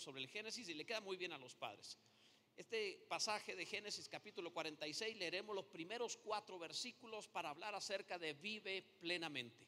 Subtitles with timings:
[0.00, 1.98] sobre el Génesis y le queda muy bien a los padres.
[2.56, 8.32] Este pasaje de Génesis capítulo 46 leeremos los primeros cuatro versículos para hablar acerca de
[8.34, 9.66] vive plenamente.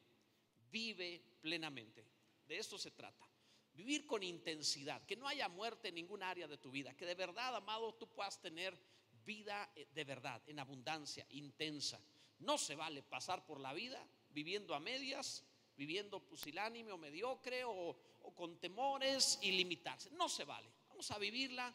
[0.71, 2.07] Vive plenamente.
[2.47, 3.29] De esto se trata.
[3.75, 7.15] Vivir con intensidad, que no haya muerte en ningún área de tu vida, que de
[7.15, 8.79] verdad, amado, tú puedas tener
[9.25, 12.01] vida eh, de verdad, en abundancia, intensa.
[12.39, 15.45] No se vale pasar por la vida viviendo a medias,
[15.77, 17.97] viviendo pusilánime o mediocre o,
[18.35, 20.11] con temores y limitarse.
[20.11, 20.69] No se vale.
[20.89, 21.75] Vamos a vivirla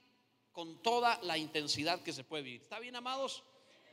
[0.52, 2.62] con toda la intensidad que se puede vivir.
[2.62, 3.44] ¿Está bien, amados?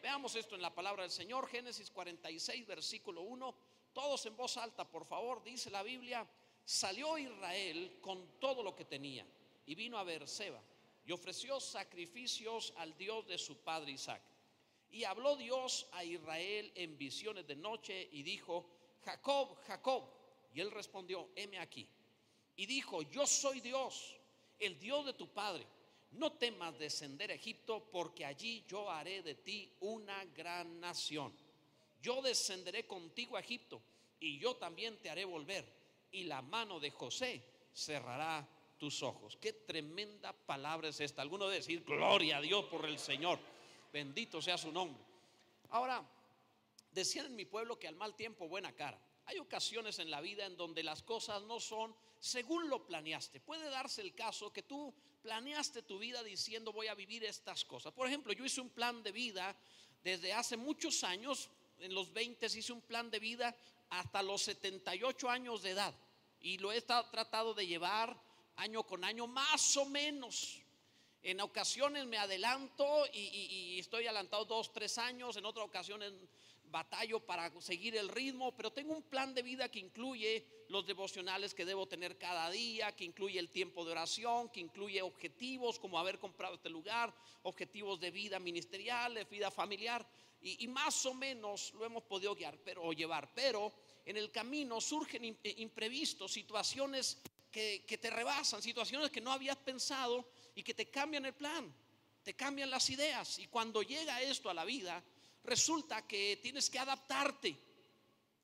[0.03, 3.55] Veamos esto en la palabra del Señor, Génesis 46, versículo 1.
[3.93, 6.27] Todos en voz alta, por favor, dice la Biblia,
[6.65, 9.27] salió Israel con todo lo que tenía
[9.66, 10.63] y vino a Beerseba
[11.05, 14.23] y ofreció sacrificios al Dios de su padre Isaac.
[14.91, 18.66] Y habló Dios a Israel en visiones de noche y dijo,
[19.05, 20.05] Jacob, Jacob.
[20.55, 21.88] Y él respondió, heme aquí.
[22.59, 24.15] Y dijo, yo soy Dios,
[24.59, 25.66] el Dios de tu padre.
[26.11, 31.32] No temas descender a Egipto, porque allí yo haré de ti una gran nación.
[32.02, 33.80] Yo descenderé contigo a Egipto,
[34.21, 35.79] y yo también te haré volver
[36.10, 38.47] y la mano de José cerrará
[38.79, 39.37] tus ojos.
[39.41, 41.23] Qué tremenda palabra es esta.
[41.23, 43.38] Alguno debe decir, gloria a Dios por el Señor.
[43.93, 45.02] Bendito sea su nombre.
[45.71, 46.02] Ahora,
[46.93, 48.99] decían en mi pueblo que al mal tiempo buena cara.
[49.29, 53.40] Hay ocasiones en la vida en donde las cosas no son según lo planeaste.
[53.40, 57.93] Puede darse el caso que tú planeaste tu vida diciendo voy a vivir estas cosas.
[57.93, 59.54] Por ejemplo, yo hice un plan de vida
[60.02, 63.54] desde hace muchos años, en los 20 hice un plan de vida
[63.90, 65.94] hasta los 78 años de edad
[66.41, 68.19] y lo he tratado de llevar
[68.56, 70.62] año con año, más o menos.
[71.22, 76.15] En ocasiones me adelanto y, estoy adelantado dos, tres años, en otras ocasiones
[76.71, 81.55] batallo para seguir el ritmo, pero tengo un plan de vida que incluye los devocionales
[81.55, 85.99] que debo tener cada día, que incluye el tiempo de oración, que incluye objetivos como
[85.99, 90.06] haber comprado este lugar, objetivos de vida ministerial, de vida familiar
[90.41, 93.72] y, más o menos lo hemos podido guiar pero, o llevar, pero
[94.04, 97.19] en el camino surgen eh, imprevistos, situaciones
[97.50, 101.75] que, que te rebasan, situaciones que no habías pensado y que te cambian el plan,
[102.22, 103.38] te cambian las ideas.
[103.38, 105.03] Y cuando llega esto a la vida,
[105.48, 107.56] resulta que tienes que adaptarte.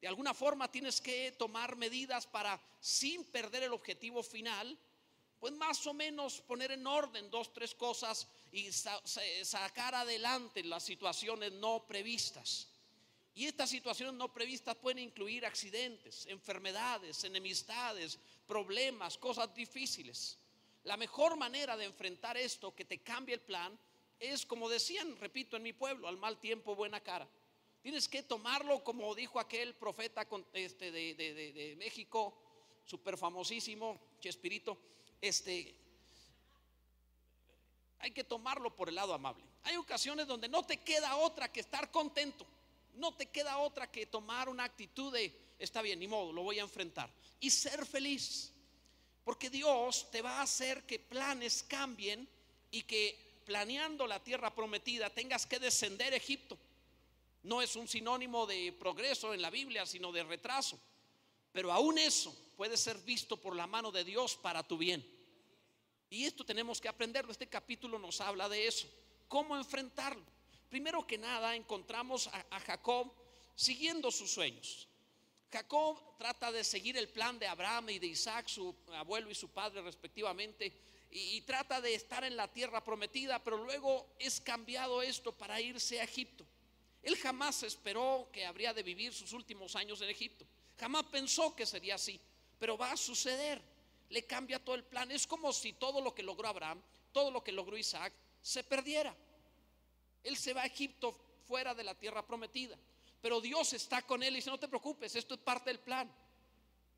[0.00, 4.78] De alguna forma tienes que tomar medidas para, sin perder el objetivo final,
[5.38, 11.52] pues más o menos poner en orden dos, tres cosas y sacar adelante las situaciones
[11.52, 12.68] no previstas.
[13.34, 20.38] Y estas situaciones no previstas pueden incluir accidentes, enfermedades, enemistades, problemas, cosas difíciles.
[20.84, 23.76] La mejor manera de enfrentar esto que te cambie el plan
[24.20, 27.28] es, como decían, repito, en mi pueblo, al mal tiempo, buena cara.
[27.82, 32.34] Tienes que tomarlo como dijo aquel profeta este, de, de México,
[32.84, 34.78] súper famosísimo, Chespirito
[35.24, 35.74] este,
[37.98, 39.42] hay que tomarlo por el lado amable.
[39.62, 42.46] Hay ocasiones donde no te queda otra que estar contento.
[42.94, 46.58] No te queda otra que tomar una actitud de, está bien, ni modo, lo voy
[46.58, 47.10] a enfrentar.
[47.40, 48.52] Y ser feliz.
[49.24, 52.28] Porque Dios te va a hacer que planes cambien
[52.70, 56.58] y que planeando la tierra prometida tengas que descender a Egipto.
[57.42, 60.78] No es un sinónimo de progreso en la Biblia, sino de retraso.
[61.52, 65.06] Pero aún eso puede ser visto por la mano de Dios para tu bien.
[66.10, 67.32] Y esto tenemos que aprenderlo.
[67.32, 68.88] Este capítulo nos habla de eso.
[69.28, 70.24] ¿Cómo enfrentarlo?
[70.68, 73.12] Primero que nada encontramos a, Jacob
[73.54, 74.88] siguiendo sus sueños.
[75.52, 79.50] Jacob trata de seguir el plan de Abraham y de Isaac, su abuelo y su
[79.50, 80.72] padre respectivamente,
[81.16, 86.00] y, trata de estar en la tierra prometida, pero luego es cambiado esto para irse
[86.00, 86.44] a Egipto.
[87.04, 90.44] Él jamás esperó que habría de vivir sus últimos años en Egipto.
[90.76, 92.20] Jamás pensó que sería así,
[92.58, 93.62] pero va a suceder.
[94.08, 95.08] Le cambia todo el plan.
[95.12, 96.82] Es como si todo lo que logró Abraham,
[97.12, 99.14] todo lo que logró Isaac, se perdiera.
[100.24, 101.16] Él se va a Egipto
[101.46, 102.76] fuera de la tierra prometida.
[103.22, 106.10] Pero Dios está con él y dice, no te preocupes, esto es parte del plan.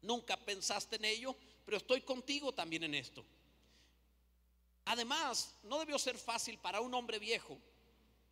[0.00, 3.22] Nunca pensaste en ello, pero estoy contigo también en esto.
[4.87, 7.59] Además, no debió ser fácil para un hombre viejo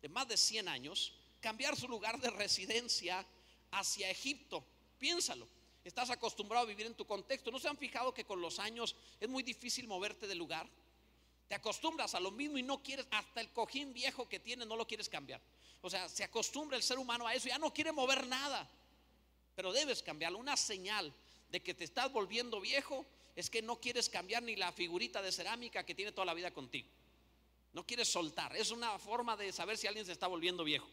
[0.01, 3.25] de más de 100 años cambiar su lugar de residencia
[3.71, 4.65] hacia Egipto
[4.97, 5.47] Piénsalo.
[5.83, 7.51] Estás acostumbrado a vivir en tu contexto.
[7.51, 10.67] ¿No se han fijado que con los años es muy difícil moverte del lugar?
[11.47, 14.75] Te acostumbras a lo mismo y no quieres, hasta el cojín viejo que tienes no
[14.75, 15.39] lo quieres cambiar.
[15.81, 18.67] O sea, se acostumbra el ser humano a eso, ya no quiere mover nada.
[19.55, 20.39] Pero debes cambiarlo.
[20.39, 21.13] Una señal
[21.49, 23.05] de que te estás volviendo viejo
[23.35, 26.51] es que no quieres cambiar ni la figurita de cerámica que tiene toda la vida
[26.51, 26.87] contigo.
[27.73, 28.55] No quieres soltar.
[28.55, 30.87] Es una forma de saber si alguien se está volviendo viejo.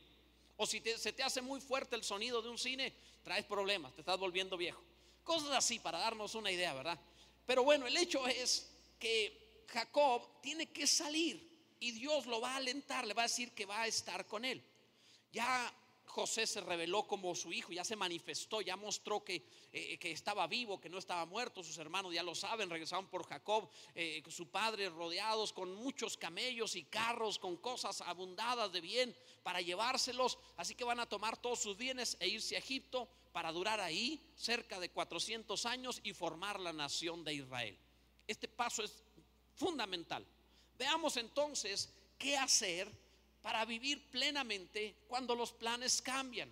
[0.56, 2.93] O si se te hace muy fuerte el sonido de un cine,
[3.23, 4.83] traes problemas, te estás volviendo viejo.
[5.23, 6.99] Cosas así para darnos una idea, ¿verdad?
[7.47, 8.69] Pero bueno, el hecho es
[8.99, 11.49] que Jacob tiene que salir
[11.79, 14.44] y Dios lo va a alentar, le va a decir que va a estar con
[14.44, 14.62] él.
[15.33, 15.73] Ya
[16.04, 20.46] José se reveló como su hijo, ya se manifestó, ya mostró que, eh, que estaba
[20.46, 21.62] vivo, que no estaba muerto.
[21.62, 26.76] Sus hermanos ya lo saben, regresaron por Jacob, eh, su padre rodeados con muchos camellos
[26.76, 30.38] y carros, con cosas abundadas de bien para llevárselos.
[30.56, 34.20] Así que van a tomar todos sus bienes e irse a Egipto para durar ahí
[34.37, 37.78] cerca de 400 años y formar la nación de Israel.
[38.26, 39.02] Este paso es
[39.55, 40.26] fundamental.
[40.78, 42.90] Veamos entonces qué hacer
[43.43, 46.50] para vivir plenamente cuando los planes cambian,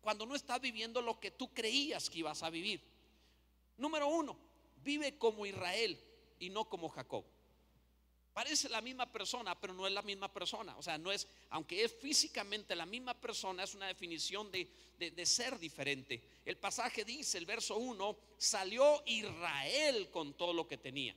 [0.00, 2.82] cuando no estás viviendo lo que tú creías que ibas a vivir.
[3.76, 4.36] Número uno,
[4.82, 5.98] vive como Israel
[6.40, 7.24] y no como Jacob.
[8.32, 10.76] Parece la misma persona, pero no es la misma persona.
[10.76, 14.68] O sea, no es, aunque es físicamente la misma persona, es una definición de,
[14.98, 16.22] de ser diferente.
[16.44, 21.16] El pasaje dice, el verso 1, salió Israel con todo lo que tenía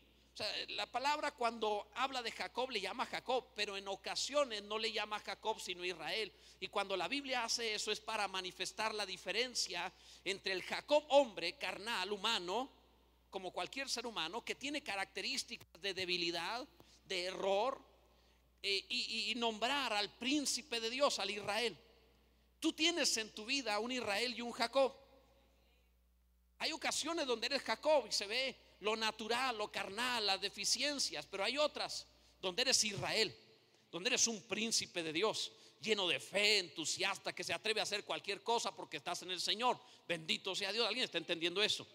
[0.70, 5.20] la palabra cuando habla de Jacob le llama Jacob, pero en ocasiones no le llama
[5.20, 6.32] Jacob sino Israel.
[6.60, 9.92] Y cuando la Biblia hace eso es para manifestar la diferencia
[10.24, 12.70] entre el Jacob hombre, carnal, humano,
[13.30, 16.68] como cualquier ser humano, que tiene características de debilidad,
[17.06, 17.82] de error,
[18.62, 21.78] eh, y, y nombrar al príncipe de Dios, al Israel.
[22.60, 24.94] Tú tienes en tu vida un Israel y un Jacob.
[26.58, 31.44] Hay ocasiones donde eres Jacob y se ve lo natural, lo carnal, las deficiencias, pero
[31.44, 32.08] hay otras
[32.42, 33.36] donde eres Israel,
[33.92, 38.06] donde eres un príncipe de Dios, lleno de fe, entusiasta, que se atreve a hacer
[38.06, 39.80] cualquier cosa porque estás en el Señor.
[40.08, 40.88] Bendito sea Dios.
[40.88, 41.86] ¿Alguien está entendiendo eso?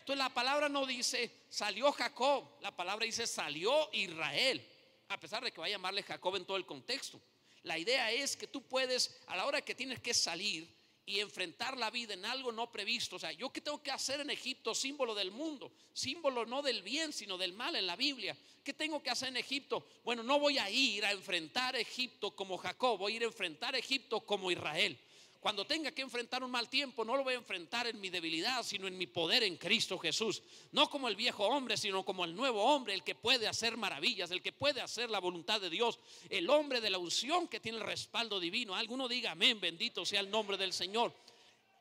[0.00, 4.66] Entonces la palabra no dice salió Jacob, la palabra dice salió Israel,
[5.08, 7.18] a pesar de que va a llamarle Jacob en todo el contexto.
[7.62, 10.68] La idea es que tú puedes, a la hora que tienes que salir,
[11.06, 13.16] y enfrentar la vida en algo no previsto.
[13.16, 16.82] O sea, yo qué tengo que hacer en Egipto, símbolo del mundo, símbolo no del
[16.82, 18.36] bien, sino del mal en la Biblia.
[18.62, 19.86] ¿Qué tengo que hacer en Egipto?
[20.02, 23.74] Bueno, no voy a ir a enfrentar Egipto como Jacob, voy a ir a enfrentar
[23.74, 24.98] Egipto como Israel.
[25.44, 28.62] Cuando tenga que enfrentar un mal tiempo, no lo voy a enfrentar en mi debilidad,
[28.62, 30.42] sino en mi poder en Cristo Jesús.
[30.72, 34.30] No como el viejo hombre, sino como el nuevo hombre, el que puede hacer maravillas,
[34.30, 36.00] el que puede hacer la voluntad de Dios,
[36.30, 38.74] el hombre de la unción que tiene el respaldo divino.
[38.74, 41.14] Alguno diga amén, bendito sea el nombre del Señor.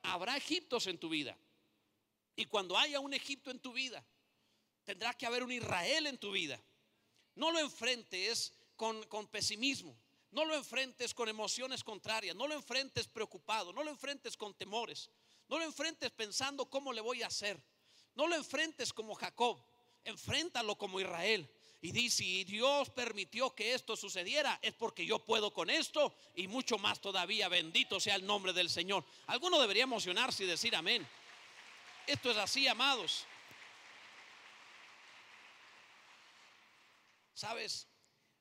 [0.02, 1.38] Habrá Egiptos en tu vida.
[2.36, 4.04] Y cuando haya un Egipto en tu vida,
[4.84, 6.62] tendrá que haber un Israel en tu vida.
[7.36, 9.98] No lo enfrentes con, con pesimismo.
[10.34, 15.12] No lo enfrentes con emociones contrarias, no lo enfrentes preocupado, no lo enfrentes con temores,
[15.48, 17.64] no lo enfrentes pensando cómo le voy a hacer.
[18.16, 19.64] No lo enfrentes como Jacob,
[20.04, 21.48] enfréntalo como Israel.
[21.82, 26.48] Y dice, si Dios permitió que esto sucediera, es porque yo puedo con esto y
[26.48, 27.48] mucho más todavía.
[27.48, 29.06] Bendito sea el nombre del Señor.
[29.28, 31.08] Alguno debería emocionarse y decir amén.
[32.08, 33.26] Esto es así, amados.
[37.36, 37.88] Sabes,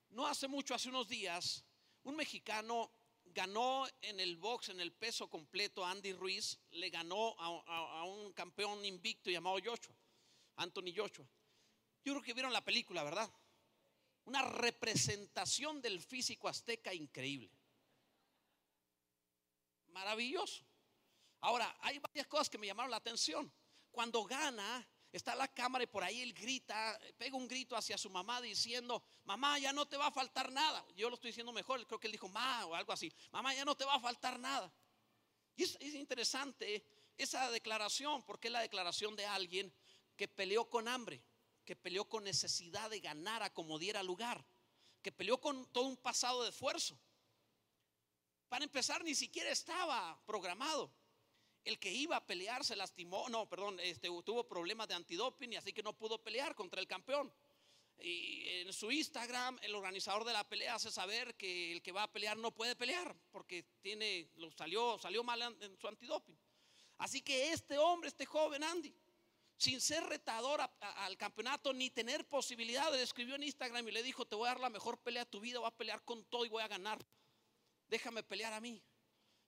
[0.09, 1.65] no hace mucho, hace unos días,
[2.05, 2.91] un mexicano
[3.25, 8.85] ganó en el box, en el peso completo, Andy Ruiz, le ganó a, un campeón
[8.85, 9.95] invicto llamado Joshua,
[10.57, 11.27] Anthony Joshua.
[12.05, 13.33] Yo creo que vieron la película, ¿verdad?
[14.25, 17.51] Una representación del físico azteca increíble.
[19.89, 20.65] Maravilloso.
[21.41, 23.53] Ahora, hay varias cosas que me llamaron la atención.
[23.91, 28.09] Cuando gana, está la cámara y por ahí él grita, pega un grito hacia su
[28.09, 30.85] mamá diciendo, mamá, ya no te va a faltar nada.
[30.97, 33.65] Yo lo estoy diciendo mejor, creo que él dijo, ma o algo así, mamá, ya
[33.65, 34.73] no te va a faltar nada.
[35.55, 36.85] Y es, es interesante
[37.19, 39.73] esa declaración, porque es la declaración de alguien
[40.17, 41.23] que peleó con hambre,
[41.65, 44.45] que peleó con necesidad de ganar a como diera lugar,
[45.03, 46.99] que peleó con todo un pasado de esfuerzo.
[48.49, 50.91] Para empezar, ni siquiera estaba programado
[51.65, 55.57] el que iba a pelear se lastimó, no, perdón, este, tuvo problemas de antidoping y
[55.57, 57.33] así que no pudo pelear contra el campeón.
[57.99, 62.05] Y en su Instagram el organizador de la pelea hace saber que el que va
[62.05, 66.37] a pelear no puede pelear porque tiene, lo salió, salió mal en su antidoping.
[66.99, 68.95] Así que este hombre, este joven Andy,
[69.57, 74.35] sin ser retador al campeonato ni tener posibilidades, escribió en Instagram y le dijo, te
[74.35, 76.49] voy a dar la mejor pelea de tu vida, voy a pelear con todo y
[76.49, 76.99] voy a ganar.
[77.89, 78.83] Déjame pelear a mí.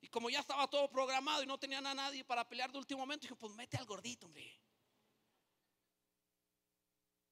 [0.05, 3.01] Y como ya estaba todo programado y no tenían a nadie para pelear de último
[3.01, 4.61] momento, dije, pues mete al gordito, hombre.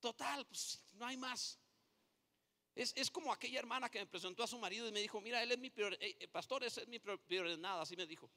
[0.00, 1.59] Total, pues no hay más.
[2.75, 5.52] Es, como aquella hermana que me presentó a su marido y me dijo, mira, él
[5.52, 8.31] es mi prior, eh, eh, pastor, ese es mi prioridad, así me dijo.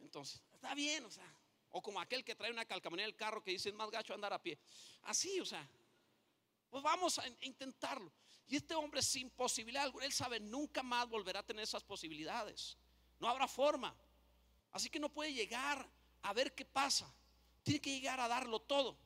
[0.00, 1.32] Entonces, está bien, o sea,
[1.68, 4.12] o como aquel que trae una calcamonía en el carro que dice, es más gacho
[4.12, 4.58] andar a pie.
[5.02, 5.70] Así, o sea,
[6.68, 8.12] pues vamos a intentarlo.
[8.48, 12.76] Y este hombre sin posibilidad, él sabe, nunca más volverá a tener esas posibilidades.
[13.20, 13.94] No habrá forma.
[14.72, 15.88] Así que no puede llegar
[16.22, 17.12] a ver qué pasa.
[17.62, 18.96] Tiene que llegar a darlo todo.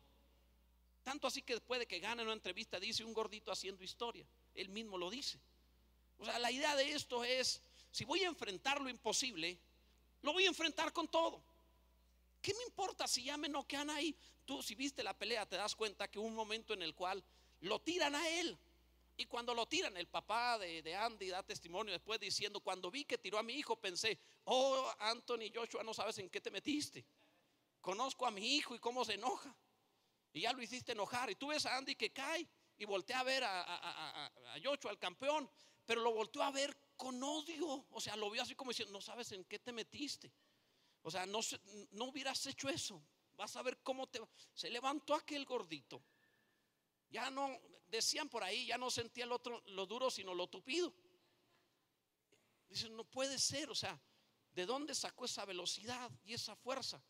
[1.03, 4.27] Tanto así que después de que gana una entrevista dice un gordito haciendo historia.
[4.55, 5.41] Él mismo lo dice.
[6.19, 9.59] O sea, la idea de esto es, si voy a enfrentar lo imposible,
[10.23, 11.43] lo voy a enfrentar con todo.
[12.41, 14.17] ¿Qué me importa si ya me noquean ahí?
[14.45, 17.23] Tú si viste la pelea te das cuenta que hubo un momento en el cual
[17.61, 18.59] lo tiran a él.
[19.17, 23.19] Y cuando lo tiran, el papá de, Andy da testimonio después diciendo, cuando vi que
[23.19, 27.05] tiró a mi hijo, pensé, oh, Anthony Joshua, no sabes en qué te metiste.
[27.81, 29.55] Conozco a mi hijo y cómo se enoja.
[30.33, 31.31] Y ya lo hiciste enojar.
[31.31, 34.91] Y tú ves a Andy que cae y voltea a ver a, a, a, Joshua,
[34.91, 35.49] al campeón,
[35.85, 37.87] pero lo volteó a ver con odio.
[37.91, 40.33] O sea, lo vio así como diciendo, no sabes en qué te metiste.
[41.03, 41.41] O sea, no,
[41.91, 43.03] no hubieras hecho eso.
[43.37, 44.21] Vas a ver cómo te...
[44.55, 46.03] Se levantó aquel gordito.
[47.11, 47.61] Ya no,
[47.97, 50.93] decían por ahí, ya no sentía el otro lo duro, sino lo tupido.
[52.69, 54.01] Dicen, no puede ser, o sea,
[54.53, 57.03] ¿de dónde sacó esa velocidad y esa fuerza?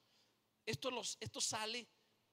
[0.66, 1.88] Esto, los, esto sale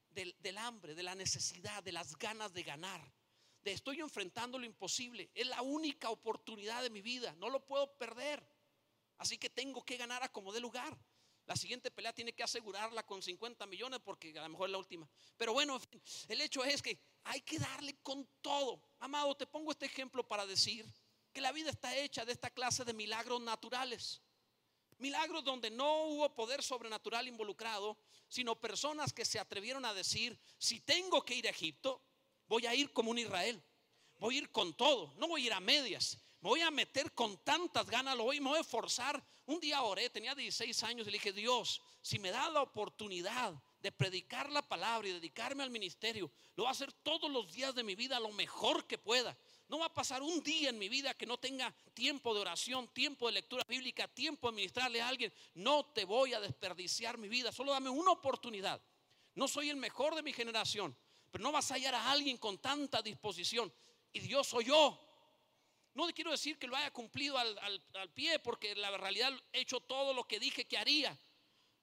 [0.09, 3.13] del, del hambre, de la necesidad, de las ganas de ganar.
[3.61, 5.29] De estoy enfrentando lo imposible.
[5.35, 7.35] Es la única oportunidad de mi vida.
[7.37, 8.43] No lo puedo perder.
[9.17, 10.97] Así que tengo que ganar a como de lugar.
[11.49, 14.77] La siguiente pelea tiene que asegurarla con 50 millones porque a lo mejor es la
[14.77, 15.09] última.
[15.35, 15.81] Pero bueno,
[16.27, 18.79] el hecho es que hay que darle con todo.
[18.99, 20.85] Amado, te pongo este ejemplo para decir
[21.33, 24.21] que la vida está hecha de esta clase de milagros naturales.
[24.99, 30.81] Milagros donde no hubo poder sobrenatural involucrado, sino personas que se atrevieron a decir, si
[30.81, 31.99] tengo que ir a Egipto,
[32.45, 33.59] voy a ir como un Israel.
[34.19, 36.19] Voy a ir con todo, no voy a ir a medias.
[36.41, 39.25] Me voy a meter con tantas ganas, lo voy, me voy a forzar.
[39.49, 43.51] Un día oré, tenía 16 años y le dije, Dios, si me da la oportunidad
[43.81, 47.73] de predicar la palabra y dedicarme al ministerio, lo voy a hacer todos los días
[47.73, 49.35] de mi vida lo mejor que pueda.
[49.67, 52.89] No va a pasar un día en mi vida que no tenga tiempo de oración,
[52.89, 55.33] tiempo de lectura bíblica, tiempo de ministrarle a alguien.
[55.55, 58.79] No te voy a desperdiciar mi vida, solo dame una oportunidad.
[59.33, 60.95] No soy el mejor de mi generación,
[61.31, 63.73] pero no vas a hallar a alguien con tanta disposición.
[64.13, 65.08] Y Dios soy yo.
[65.93, 67.57] No quiero decir que lo haya cumplido al,
[67.95, 71.17] al pie, porque la realidad he hecho todo lo que dije que haría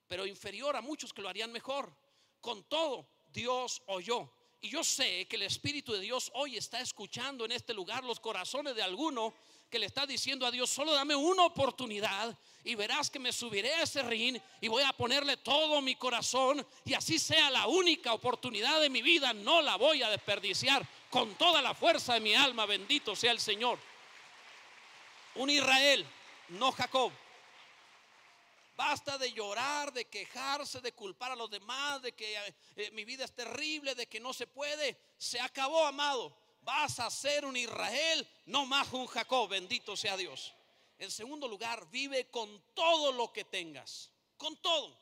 [0.09, 1.93] pero inferior a muchos que lo harían mejor.
[2.41, 4.31] Con todo, Dios oyó.
[4.61, 8.21] Y yo sé que el Espíritu de Dios hoy está escuchando en este lugar los
[8.21, 9.35] corazones de alguno
[9.71, 13.75] que le está diciendo a Dios, solo dame una oportunidad y verás que me subiré
[13.75, 18.13] a ese ring y voy a ponerle todo mi corazón y así sea la única
[18.13, 22.35] oportunidad de mi vida, no la voy a desperdiciar con toda la fuerza de mi
[22.35, 23.79] alma, bendito sea el Señor.
[25.37, 26.07] Un Israel,
[26.49, 27.13] no Jacob.
[28.77, 33.25] Basta de llorar, de quejarse, de culpar a los demás, de que eh, mi vida
[33.25, 34.99] es terrible, de que no se puede.
[35.17, 36.37] Se acabó, amado.
[36.61, 40.53] Vas a ser un Israel, no más un Jacob, bendito sea Dios.
[40.99, 44.99] En segundo lugar, vive con todo lo que tengas, con todo,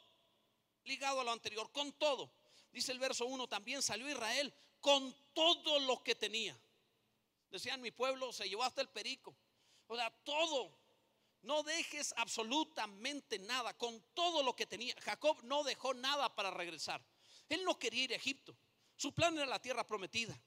[0.84, 2.30] ligado a lo anterior, con todo.
[2.72, 6.56] Dice el verso 1, también salió Israel con todo lo que tenía.
[7.50, 9.34] Decían, mi pueblo se llevó hasta el perico.
[9.86, 10.76] O sea, todo
[11.42, 14.94] no dejes absolutamente nada con todo lo que tenía.
[15.00, 17.04] Jacob no dejó nada para regresar.
[17.48, 18.56] Él no quería ir a Egipto.
[18.96, 20.38] Su plan era la tierra prometida.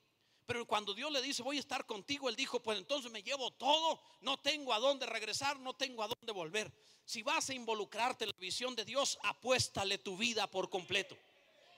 [0.48, 3.52] Pero cuando Dios le dice, voy a estar contigo, él dijo, pues entonces me llevo
[3.52, 6.72] todo, no tengo a dónde regresar, no tengo a dónde volver.
[7.06, 11.18] Si vas a involucrarte en la visión de Dios, apuéstale tu vida por completo.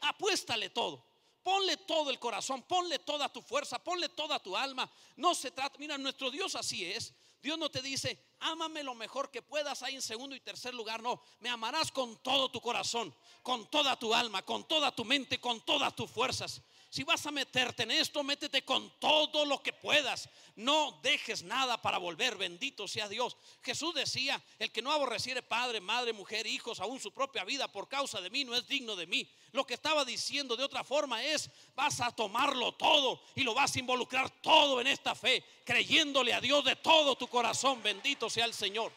[0.01, 1.03] Apuéstale todo.
[1.41, 4.89] Ponle todo el corazón, ponle toda tu fuerza, ponle toda tu alma.
[5.15, 7.13] No se trata, mira, nuestro Dios así es.
[7.41, 11.01] Dios no te dice, ámame lo mejor que puedas ahí en segundo y tercer lugar.
[11.01, 15.39] No, me amarás con todo tu corazón, con toda tu alma, con toda tu mente,
[15.39, 16.61] con todas tus fuerzas.
[16.91, 20.27] Si vas a meterte en esto, métete con todo lo que puedas.
[20.55, 22.35] No dejes nada para volver.
[22.35, 23.37] Bendito sea Dios.
[23.61, 27.87] Jesús decía, el que no aborreciere padre, madre, mujer, hijos, aún su propia vida por
[27.87, 29.29] causa de mí, no es digno de mí.
[29.51, 33.75] Lo que estaba diciendo de otra forma es, vas a tomarlo todo y lo vas
[33.75, 37.83] a involucrar todo en esta fe, creyéndole a Dios de todo tu corazón.
[37.83, 38.91] Bendito sea el Señor.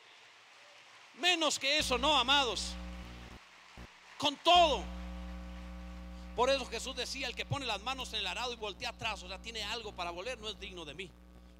[1.19, 2.69] Menos que eso, no, amados.
[4.17, 5.02] Con todo
[6.35, 9.23] por eso Jesús decía, el que pone las manos en el arado y voltea atrás,
[9.23, 11.11] o sea, tiene algo para volver, no es digno de mí.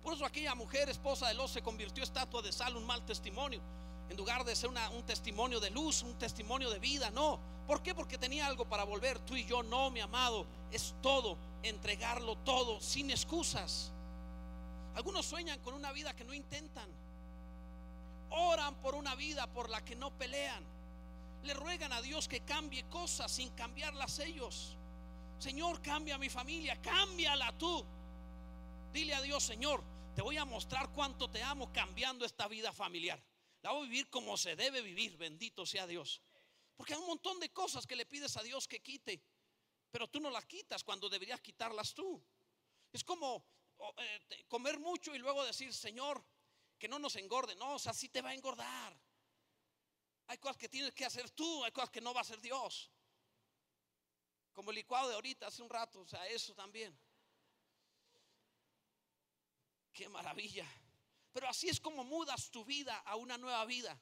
[0.03, 3.61] Por eso aquella mujer, esposa de Lot, se convirtió estatua de sal, un mal testimonio.
[4.09, 7.39] En lugar de ser un testimonio de luz, un testimonio de vida, no.
[7.67, 7.95] ¿Por qué?
[7.95, 9.19] Porque tenía algo para volver.
[9.21, 10.47] Tú y yo no, mi amado.
[10.71, 13.93] Es todo, entregarlo todo, sin excusas.
[14.95, 16.89] Algunos sueñan con una vida que no intentan.
[18.31, 20.72] Oran por una vida por la que no pelean
[21.45, 24.77] le ruegan a Dios que cambie cosas sin cambiarlas ellos.
[25.39, 27.85] Señor, cambia mi familia, cámbiala tú.
[28.93, 29.83] Dile a Dios, Señor,
[30.15, 33.23] te voy a mostrar cuánto te amo cambiando esta vida familiar.
[33.63, 36.21] La voy a vivir como se debe vivir, bendito sea Dios.
[36.77, 39.23] Porque hay un montón de cosas que le pides a Dios que quite.
[39.91, 42.23] pero tú no las quitas cuando deberías quitarlas tú.
[42.93, 43.45] Es como
[43.99, 46.25] eh, comer mucho y luego decir, Señor,
[46.79, 47.55] que no nos engorde.
[47.57, 48.97] No, o sea, sí te va a engordar.
[50.27, 52.91] Hay cosas que tienes que hacer tú, hay cosas que no va a hacer Dios.
[54.53, 56.97] Como el licuado de ahorita, hace un rato, o sea, eso también.
[59.93, 60.67] Qué maravilla.
[61.33, 63.99] Pero así es como mudas tu vida a una nueva vida.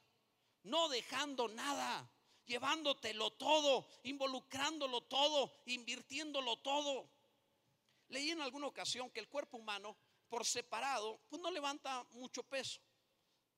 [0.63, 2.11] No dejando nada,
[2.45, 7.09] llevándotelo todo, involucrándolo todo, invirtiéndolo todo.
[8.09, 9.97] Leí en alguna ocasión que el cuerpo humano,
[10.27, 12.81] por separado, pues no levanta mucho peso.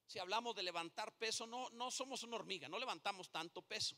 [0.05, 3.97] Si hablamos de levantar peso, no, no somos una hormiga, no levantamos tanto peso.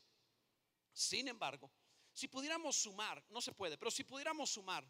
[0.92, 1.70] Sin embargo,
[2.12, 4.88] si pudiéramos sumar, no se puede, pero si pudiéramos sumar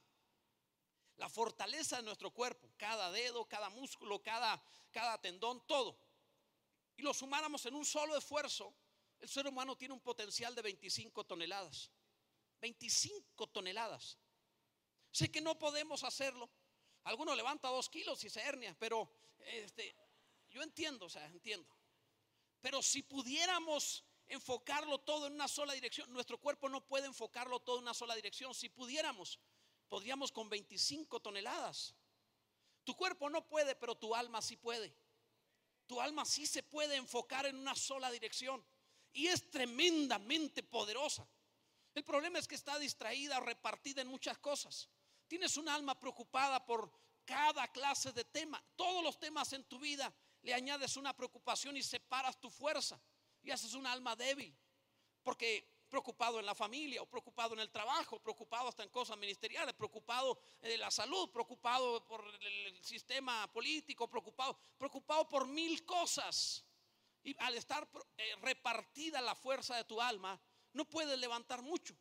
[1.16, 5.98] la fortaleza de nuestro cuerpo, cada dedo, cada músculo, cada, cada tendón, todo,
[6.96, 8.74] y lo sumáramos en un solo esfuerzo,
[9.18, 11.90] el ser humano tiene un potencial de 25 toneladas.
[12.60, 14.18] 25 toneladas.
[15.10, 16.50] Sé que no podemos hacerlo.
[17.04, 19.94] Alguno levanta dos kilos y se hernia, pero este,
[20.56, 21.68] yo entiendo, o sea, entiendo.
[22.62, 27.76] Pero si pudiéramos enfocarlo todo en una sola dirección, nuestro cuerpo no puede enfocarlo todo
[27.76, 28.54] en una sola dirección.
[28.54, 29.38] Si pudiéramos,
[29.86, 31.94] podríamos con 25 toneladas.
[32.84, 34.96] Tu cuerpo no puede, pero tu alma sí puede.
[35.86, 38.64] Tu alma sí se puede enfocar en una sola dirección
[39.12, 41.28] y es tremendamente poderosa.
[41.94, 44.88] El problema es que está distraída, repartida en muchas cosas.
[45.28, 46.90] Tienes un alma preocupada por
[47.26, 48.64] cada clase de tema.
[48.74, 50.10] Todos los temas en tu vida
[50.46, 53.00] le añades una preocupación y separas tu fuerza
[53.42, 54.56] y haces un alma débil.
[55.24, 59.74] Porque preocupado en la familia, o preocupado en el trabajo, preocupado hasta en cosas ministeriales,
[59.74, 66.64] preocupado de la salud, preocupado por el sistema político, preocupado, preocupado por mil cosas.
[67.24, 70.40] Y al estar eh, repartida la fuerza de tu alma,
[70.74, 71.96] no puedes levantar mucho.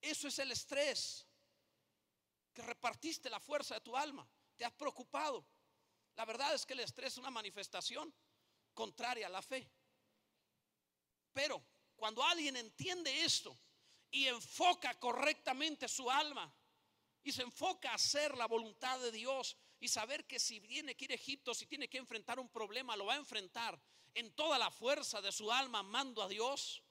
[0.00, 1.26] Eso es el estrés
[2.52, 5.44] que repartiste la fuerza de tu alma, te has preocupado.
[6.18, 8.12] La verdad es que el estrés es una manifestación
[8.74, 9.70] contraria a la fe.
[11.32, 11.62] Pero
[11.94, 13.56] cuando alguien entiende esto
[14.10, 16.52] y enfoca correctamente su alma
[17.22, 21.04] y se enfoca a hacer la voluntad de Dios y saber que si viene que
[21.04, 23.80] ir a Egipto, si tiene que enfrentar un problema, lo va a enfrentar
[24.12, 26.82] en toda la fuerza de su alma, amando a Dios.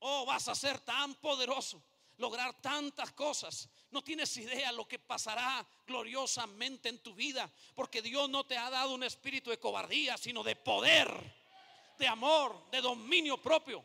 [0.00, 1.80] Oh, vas a ser tan poderoso
[2.18, 3.68] lograr tantas cosas.
[3.90, 8.70] No tienes idea lo que pasará gloriosamente en tu vida, porque Dios no te ha
[8.70, 11.08] dado un espíritu de cobardía, sino de poder,
[11.98, 13.84] de amor, de dominio propio.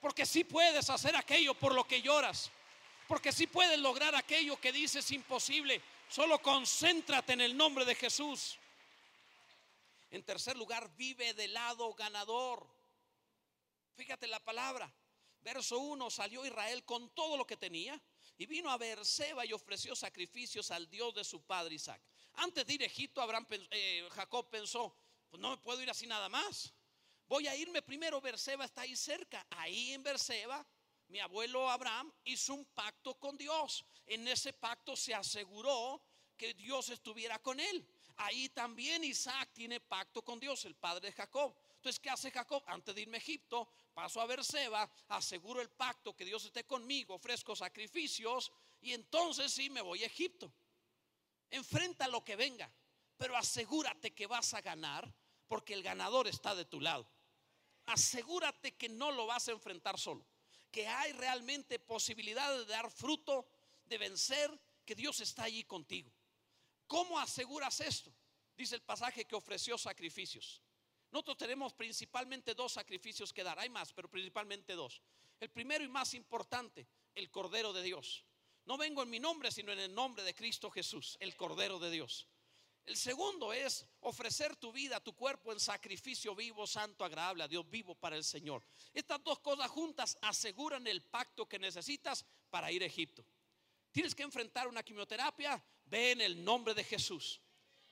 [0.00, 2.50] Porque si puedes hacer aquello por lo que lloras,
[3.06, 5.82] porque si puedes lograr aquello que dices imposible.
[6.08, 8.58] Solo concéntrate en el nombre de Jesús.
[10.10, 12.66] En tercer lugar, vive del lado ganador.
[13.96, 14.90] Fíjate la palabra.
[15.42, 18.00] Verso 1, salió Israel con todo lo que tenía
[18.38, 22.00] y vino a Seba y ofreció sacrificios al Dios de su padre Isaac.
[22.34, 24.96] Antes de ir a Egipto, Abraham, eh, Jacob pensó,
[25.28, 26.72] pues no me puedo ir así nada más.
[27.26, 29.46] Voy a irme primero, Berseba está ahí cerca.
[29.50, 30.66] Ahí en Berseba,
[31.08, 33.84] mi abuelo Abraham hizo un pacto con Dios.
[34.06, 36.02] En ese pacto se aseguró
[36.36, 37.86] que Dios estuviera con él.
[38.16, 41.54] Ahí también Isaac tiene pacto con Dios, el padre de Jacob.
[41.82, 42.62] Entonces, ¿qué hace Jacob?
[42.68, 47.14] Antes de irme a Egipto, paso a Berseba, aseguro el pacto, que Dios esté conmigo,
[47.14, 50.52] ofrezco sacrificios y entonces sí me voy a Egipto.
[51.50, 52.72] Enfrenta lo que venga,
[53.16, 55.12] pero asegúrate que vas a ganar
[55.48, 57.04] porque el ganador está de tu lado.
[57.86, 60.24] Asegúrate que no lo vas a enfrentar solo,
[60.70, 63.48] que hay realmente posibilidad de dar fruto,
[63.86, 66.12] de vencer, que Dios está allí contigo.
[66.86, 68.14] ¿Cómo aseguras esto?
[68.56, 70.61] Dice el pasaje que ofreció sacrificios.
[71.12, 73.58] Nosotros tenemos principalmente dos sacrificios que dar.
[73.58, 75.02] Hay más, pero principalmente dos.
[75.38, 78.24] El primero y más importante, el Cordero de Dios.
[78.64, 81.90] No vengo en mi nombre, sino en el nombre de Cristo Jesús, el Cordero de
[81.90, 82.26] Dios.
[82.84, 87.68] El segundo es ofrecer tu vida, tu cuerpo en sacrificio vivo, santo, agradable a Dios,
[87.68, 88.64] vivo para el Señor.
[88.92, 93.24] Estas dos cosas juntas aseguran el pacto que necesitas para ir a Egipto.
[93.92, 97.40] Tienes que enfrentar una quimioterapia, ve en el nombre de Jesús.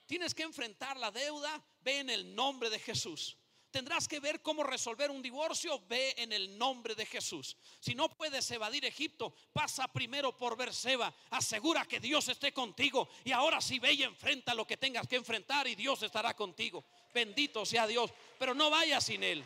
[0.06, 3.36] Tienes que enfrentar la deuda, ve en el nombre de Jesús.
[3.70, 7.56] Tendrás que ver cómo resolver un divorcio, ve en el nombre de Jesús.
[7.78, 13.30] Si no puedes evadir Egipto, pasa primero por Berseba, asegura que Dios esté contigo y
[13.30, 16.84] ahora sí ve y enfrenta lo que tengas que enfrentar y Dios estará contigo.
[17.14, 19.44] Bendito sea Dios, pero no vayas sin él.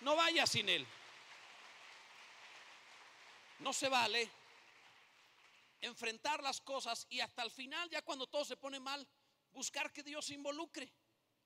[0.00, 0.86] No vayas sin él.
[3.58, 4.30] No se vale
[5.82, 9.06] enfrentar las cosas y hasta el final, ya cuando todo se pone mal,
[9.52, 10.90] buscar que Dios se involucre.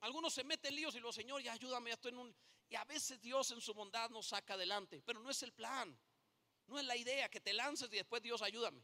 [0.02, 2.36] Algunos se meten líos y los Señor, ya ayúdame, estoy en un...
[2.68, 5.96] Y a veces Dios en su bondad nos saca adelante, pero no es el plan.
[6.66, 8.82] No es la idea que te lances y después Dios ayúdame.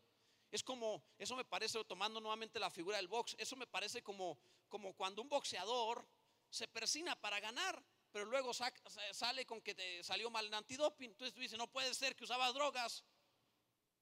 [0.51, 4.39] Es como, eso me parece, tomando nuevamente la figura del box, eso me parece como,
[4.69, 6.07] como cuando un boxeador
[6.51, 11.11] se persina para ganar, pero luego sale con que te salió mal el antidoping.
[11.11, 13.05] Entonces tú dices, no puede ser que usabas drogas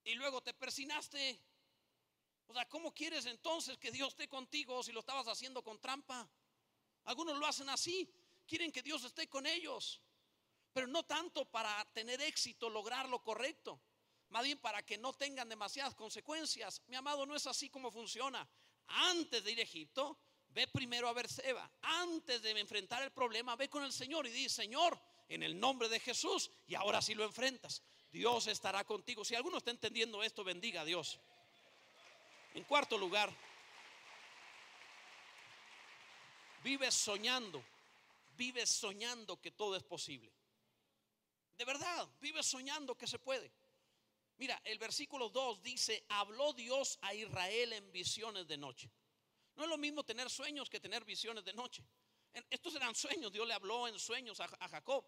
[0.04, 1.40] y luego te persinaste.
[2.46, 6.28] O sea, ¿cómo quieres entonces que Dios esté contigo si lo estabas haciendo con trampa?
[7.06, 8.08] Algunos lo hacen así,
[8.46, 10.00] quieren que Dios esté con ellos,
[10.72, 13.80] pero no tanto para tener éxito, lograr lo correcto,
[14.28, 16.82] más bien para que no tengan demasiadas consecuencias.
[16.88, 18.46] Mi amado, no es así como funciona.
[18.88, 21.70] Antes de ir a Egipto, ve primero a Berseba.
[21.80, 25.88] Antes de enfrentar el problema, ve con el Señor y di, Señor, en el nombre
[25.88, 27.82] de Jesús, y ahora sí lo enfrentas.
[28.10, 29.24] Dios estará contigo.
[29.24, 31.20] Si alguno está entendiendo esto, bendiga a Dios.
[32.54, 33.30] En cuarto lugar,
[36.66, 37.64] vives soñando,
[38.36, 40.32] vives soñando que todo es posible.
[41.56, 43.52] De verdad, vives soñando que se puede.
[44.38, 48.90] Mira, el versículo 2 dice, habló Dios a Israel en visiones de noche.
[49.54, 51.84] No es lo mismo tener sueños que tener visiones de noche.
[52.50, 55.04] Estos eran sueños, Dios le habló en sueños a, Jacob,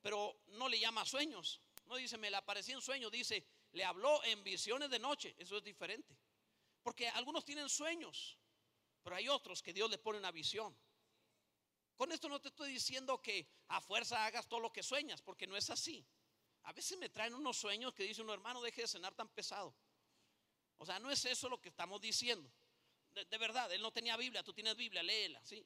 [0.00, 1.60] pero no le llama sueños.
[1.84, 5.34] No dice, me le apareció en sueños, dice, le habló en visiones de noche.
[5.38, 6.16] Eso es diferente.
[6.82, 8.38] Porque algunos tienen sueños,
[9.02, 10.74] pero hay otros que Dios le pone una visión.
[11.96, 15.46] Con esto no te estoy diciendo que a fuerza hagas todo lo que sueñas, porque
[15.46, 16.04] no es así.
[16.64, 19.74] A veces me traen unos sueños que dice un hermano, deje de cenar tan pesado.
[20.78, 22.50] O sea, no es eso lo que estamos diciendo.
[23.14, 25.64] De, verdad, él no tenía Biblia, tú tienes Biblia, léela, ¿sí?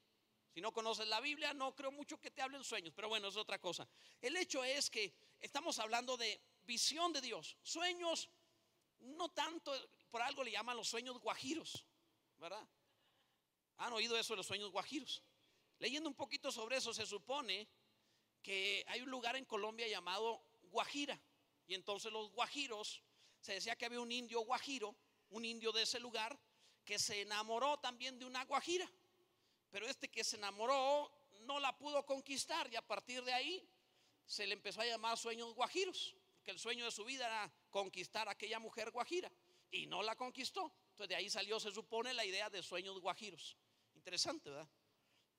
[0.53, 3.35] Si no conoces la Biblia, no creo mucho que te hablen sueños, pero bueno, es
[3.35, 3.87] otra cosa.
[4.21, 7.57] El hecho es que estamos hablando de visión de Dios.
[7.63, 8.29] Sueños,
[8.99, 9.73] no tanto,
[10.11, 11.85] por algo le llaman los sueños guajiros,
[12.37, 12.67] ¿verdad?
[13.77, 15.23] ¿Han oído eso de los sueños guajiros?
[15.79, 17.67] Leyendo un poquito sobre eso, se supone
[18.41, 21.19] que hay un lugar en Colombia llamado Guajira.
[21.67, 23.01] Y entonces los guajiros,
[23.41, 24.95] se decía que había un indio guajiro,
[25.29, 26.37] un indio de ese lugar,
[26.83, 28.91] que se enamoró también de una guajira.
[29.69, 31.11] Pero este que se enamoró
[31.41, 33.69] no la pudo conquistar y a partir de ahí
[34.25, 38.27] se le empezó a llamar sueños guajiros, porque el sueño de su vida era conquistar
[38.27, 39.31] a aquella mujer guajira
[39.71, 40.73] y no la conquistó.
[40.91, 43.55] Entonces de ahí salió, se supone, la idea de sueños guajiros.
[43.93, 44.67] Interesante, ¿verdad?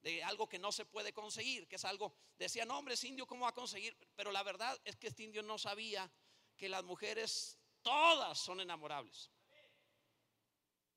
[0.02, 3.26] De algo que no se puede conseguir, que es algo, decía no hombre, es indio,
[3.26, 3.96] ¿cómo va a conseguir?
[4.16, 6.10] Pero la verdad es que este indio no sabía
[6.56, 9.30] que las mujeres todas son enamorables.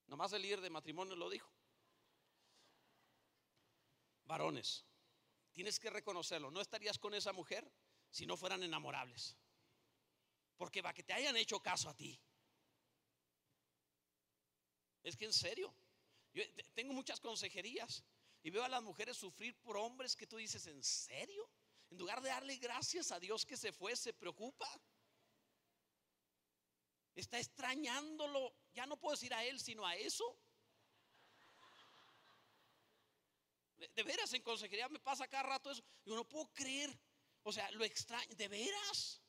[0.08, 1.52] Nomás el líder de matrimonio lo dijo.
[4.26, 4.86] Varones,
[5.52, 7.70] tienes que reconocerlo, no estarías con esa mujer
[8.10, 9.36] si no fueran enamorables.
[10.56, 12.20] Porque va que te hayan hecho caso a ti.
[15.02, 15.74] Es que en serio,
[16.34, 18.04] yo tengo muchas consejerías
[18.44, 21.50] y veo a las mujeres sufrir por hombres que tú dices, ¿en serio?
[21.90, 24.68] En lugar de darle gracias a Dios que se fue, se preocupa.
[27.16, 28.54] Está extrañándolo.
[28.74, 30.38] Ya no puedo decir a él, sino a eso.
[33.96, 35.84] De, veras, en consejería me pasa cada rato eso.
[36.04, 37.00] Yo no puedo creer.
[37.44, 38.36] O sea, lo extraño.
[38.36, 39.22] De veras.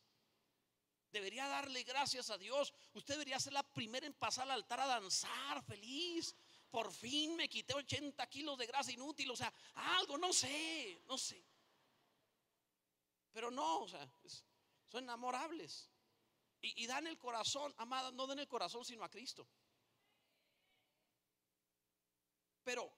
[1.13, 2.75] Debería darle gracias a Dios.
[2.95, 6.35] Usted debería ser la primera en pasar al altar a danzar feliz
[6.75, 11.17] por fin me quité 80 kilos de grasa inútil, o sea, algo, no sé, no
[11.17, 11.41] sé.
[13.33, 14.05] Pero no, o sea,
[14.89, 15.89] son enamorables.
[16.61, 19.47] Y, dan el corazón, amada, no dan el corazón sino a Cristo.
[22.65, 22.93] Pero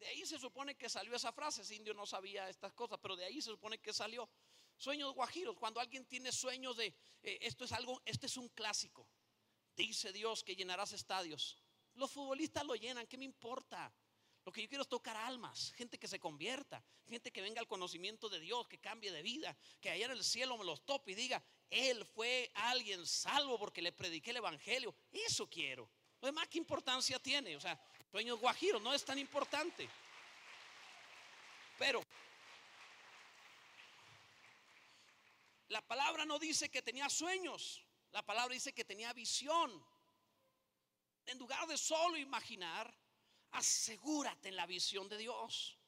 [0.00, 3.14] de ahí se supone que salió esa frase, ese indio no sabía estas cosas, pero
[3.14, 4.28] de ahí se supone que salió.
[4.76, 6.86] Sueños guajiros, cuando alguien tiene sueños de,
[7.22, 9.06] eh, esto es algo, este es un clásico.
[9.76, 11.62] Dice Dios que llenarás estadios.
[11.94, 13.92] Los futbolistas lo llenan, ¿qué me importa?
[14.44, 17.68] Lo que yo quiero es tocar almas, gente que se convierta, gente que venga al
[17.68, 21.12] conocimiento de Dios, que cambie de vida, que allá en el cielo me los tope
[21.12, 24.94] y diga, Él fue alguien salvo porque le prediqué el Evangelio.
[25.12, 25.88] Eso quiero.
[26.20, 27.56] Lo demás, ¿qué importancia tiene?
[27.56, 29.88] O sea, sueños guajiros no es tan importante.
[31.78, 32.02] Pero
[35.68, 39.84] la palabra no dice que tenía sueños, la palabra dice que tenía visión
[41.26, 42.92] en lugar de solo imaginar,
[43.52, 45.78] asegúrate en la visión de Dios.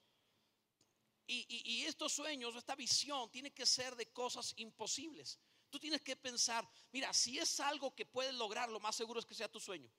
[1.27, 5.39] Y, estos sueños, esta visión, tiene que ser de cosas imposibles.
[5.71, 9.27] Tú tienes que pensar, mira, si es algo que puedes lograr, lo más seguro es
[9.27, 9.91] que sea tu sueño.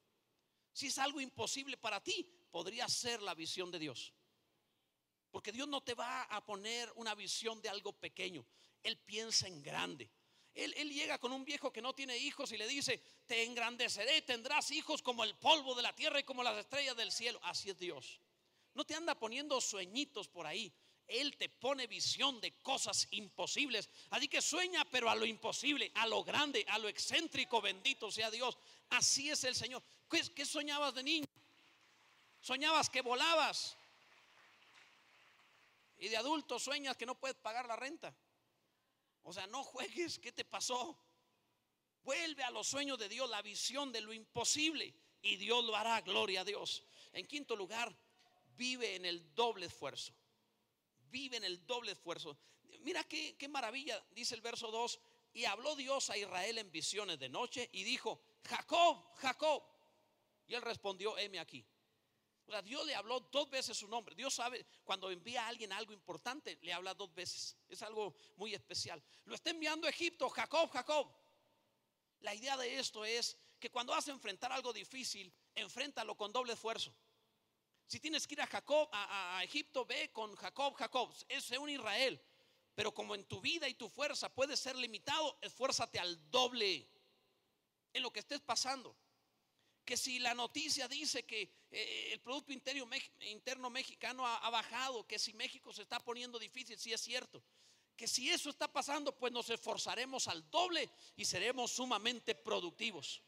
[0.72, 4.14] Si es algo imposible para ti, podría ser la visión de Dios.
[5.32, 8.46] Porque Dios no te va a poner una visión de algo pequeño.
[8.84, 10.12] Él piensa en grande.
[10.56, 14.72] Él, llega con un viejo que no tiene hijos y le dice, te engrandeceré, tendrás
[14.72, 17.40] hijos como el polvo de la tierra y como las estrellas del cielo.
[17.44, 18.22] Así es Dios.
[18.74, 20.74] No te anda poniendo sueñitos por ahí.
[21.08, 23.90] Él te pone visión de cosas imposibles.
[24.12, 28.32] Así que sueña, pero a lo imposible, a lo grande, a lo excéntrico, bendito sea
[28.32, 28.58] Dios.
[28.90, 29.84] Así es el Señor.
[30.10, 31.26] ¿Qué, qué soñabas de niño?
[32.40, 33.76] Soñabas que volabas.
[35.98, 38.16] Y de adulto sueñas que no puedes pagar la renta.
[39.26, 40.98] O sea, no juegues, ¿qué te pasó?
[42.04, 44.94] Vuelve a los sueños de Dios, la visión de lo imposible.
[45.24, 46.84] Y Dios lo hará, gloria a Dios.
[47.12, 47.92] En quinto lugar,
[48.56, 50.14] vive en el doble esfuerzo.
[51.10, 52.38] Vive en el doble esfuerzo.
[52.82, 55.00] Mira qué, qué maravilla, dice el verso 2.
[55.34, 59.64] Y habló Dios a Israel en visiones de noche y dijo, Jacob, Jacob.
[60.46, 61.66] Y él respondió, heme aquí.
[62.64, 64.16] Dios le habló dos veces su nombre.
[64.16, 67.58] Dios sabe, cuando envía a alguien algo importante, le habla dos veces.
[67.68, 69.04] Es algo muy especial.
[69.26, 71.12] Lo está enviando a Egipto, Jacob, Jacob.
[72.20, 76.54] La idea de esto es que cuando vas a enfrentar algo difícil, enfréntalo con doble
[76.54, 76.94] esfuerzo.
[77.88, 81.14] Si tienes que ir a Jacob, a Egipto, ve con Jacob, Jacob.
[81.28, 82.22] Es un Israel.
[82.76, 86.88] Pero como en tu vida y tu fuerza puede ser limitado, esfuérzate al doble
[87.94, 88.96] en lo que estés pasando
[89.86, 95.32] que si la noticia dice que eh, el Producto Interno, Mexicano ha, bajado, que si
[95.34, 97.44] México se está poniendo difícil, sí es cierto.
[97.96, 103.22] Que si eso está pasando, pues nos esforzaremos al doble y seremos sumamente productivos.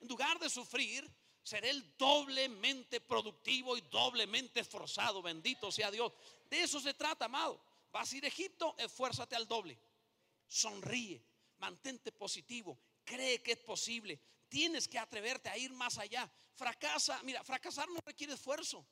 [0.00, 1.08] En lugar de sufrir,
[1.42, 5.20] seré el doblemente productivo y doblemente esforzado.
[5.22, 6.12] Bendito sea Dios.
[6.48, 7.60] De eso se trata, amado.
[7.92, 9.78] Vas a ir a Egipto, esfuérzate al doble.
[10.48, 11.22] Sonríe,
[11.58, 16.30] mantente positivo, cree que es posible, tienes que atreverte a ir más allá.
[16.52, 18.86] Fracasa, mira, fracasar no requiere esfuerzo.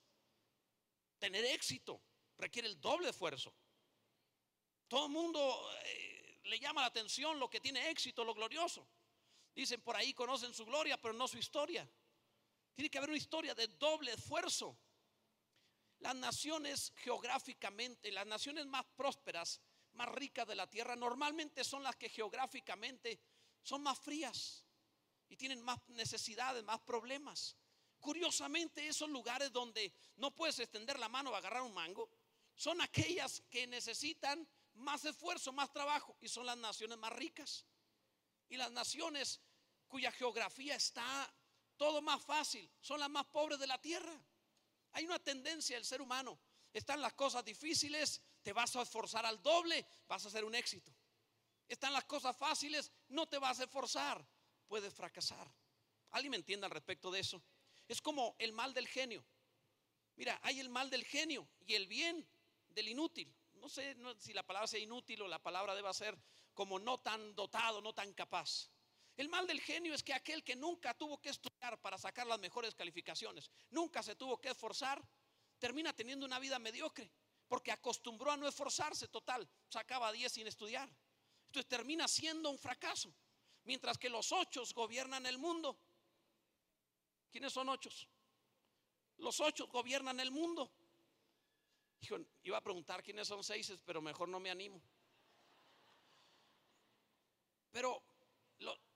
[1.19, 2.01] Tener éxito
[2.39, 3.53] requiere el doble esfuerzo.
[4.87, 8.89] Todo el mundo eh, le llama la atención lo que tiene éxito, lo glorioso.
[9.55, 11.87] Dicen por ahí conocen su gloria, pero no su historia.
[12.75, 14.79] Tiene que haber una historia de doble esfuerzo.
[15.99, 19.61] Las naciones geográficamente, las naciones más prósperas,
[19.95, 23.21] más ricas de la tierra, normalmente son las que geográficamente
[23.65, 24.68] son más frías
[25.29, 27.57] y tienen más necesidades, más problemas.
[28.01, 32.11] Curiosamente, esos lugares donde no puedes extender la mano a agarrar un mango,
[32.55, 37.67] son aquellas que necesitan más esfuerzo, más trabajo, y son las naciones más ricas.
[38.49, 39.41] Y las naciones
[39.87, 41.33] cuya geografía está
[41.77, 44.13] todo más fácil, son las más pobres de la tierra.
[44.93, 46.39] Hay una tendencia del ser humano.
[46.73, 50.93] Están las cosas difíciles, te vas a esforzar al doble, vas a ser un éxito.
[51.67, 54.27] Están las cosas fáciles, no te vas a esforzar,
[54.69, 55.51] puedes fracasar.
[56.11, 57.43] ¿Alguien me entiende al respecto de eso?
[57.89, 59.25] Es como el mal del genio.
[60.17, 62.27] Mira, hay el mal del genio y el bien
[62.69, 63.35] del inútil.
[63.55, 66.17] No sé si la palabra sea inútil o la palabra deba ser
[66.55, 68.71] como no tan dotado, no tan capaz.
[69.17, 72.39] El mal del genio es que aquel que nunca tuvo que estudiar para sacar las
[72.39, 75.03] mejores calificaciones, nunca se tuvo que esforzar,
[75.59, 77.11] termina teniendo una vida mediocre,
[77.49, 80.89] porque acostumbró a no esforzarse total, sacaba 10 sin estudiar.
[81.47, 83.13] Entonces termina siendo un fracaso
[83.69, 85.77] mientras que los ocho gobiernan el mundo.
[87.31, 87.91] ¿Quiénes son ocho?
[89.19, 90.73] Los ocho gobiernan el mundo.
[92.45, 94.81] iba a preguntar quiénes son seis, pero mejor no me animo.
[97.71, 98.03] Pero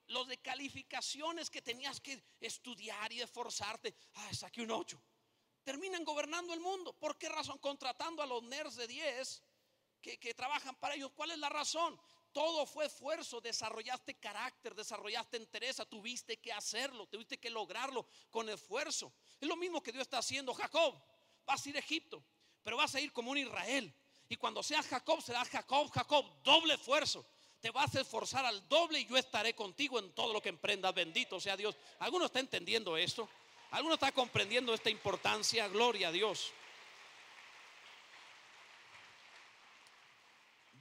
[0.07, 4.99] los de calificaciones que tenías que estudiar y esforzarte, ah, saqué un ocho.
[5.65, 6.95] Terminan gobernando el mundo.
[6.95, 7.59] ¿Por qué razón?
[7.59, 9.43] Contratando a los nerds de 10
[10.01, 11.13] que, que trabajan para ellos.
[11.15, 12.01] ¿Cuál es la razón?
[12.33, 19.13] Todo fue esfuerzo, desarrollaste carácter, desarrollaste entereza, tuviste que hacerlo, tuviste que lograrlo con esfuerzo.
[19.41, 20.55] Es lo mismo que Dios está haciendo.
[20.55, 20.95] Jacob,
[21.47, 22.23] vas a ir a Egipto,
[22.63, 23.95] pero vas a ir como un Israel.
[24.29, 27.25] Y cuando seas Jacob, serás Jacob, Jacob, doble esfuerzo.
[27.61, 30.95] Te vas a esforzar al doble y yo estaré contigo en todo lo que emprendas.
[30.95, 31.77] Bendito sea Dios.
[32.01, 33.29] ¿Alguno está entendiendo esto?
[33.71, 35.69] ¿Alguno está comprendiendo esta importancia?
[35.69, 36.53] Gloria a Dios.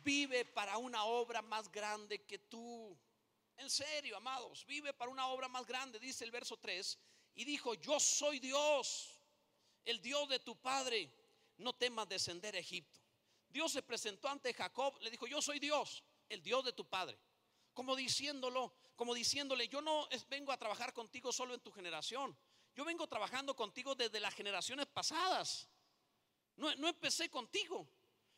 [0.03, 2.97] Vive para una obra más grande que tú.
[3.57, 6.97] En serio, amados, vive para una obra más grande, dice el verso 3.
[7.35, 9.19] Y dijo, yo soy Dios,
[9.85, 11.09] el Dios de tu padre.
[11.57, 12.99] No temas descender a Egipto.
[13.47, 17.19] Dios se presentó ante Jacob, le dijo, yo soy Dios, el Dios de tu padre.
[17.73, 22.35] Como diciéndolo, como diciéndole, yo no vengo a trabajar contigo solo en tu generación.
[22.73, 25.67] Yo vengo trabajando contigo desde las generaciones pasadas.
[26.55, 27.87] No, no empecé contigo.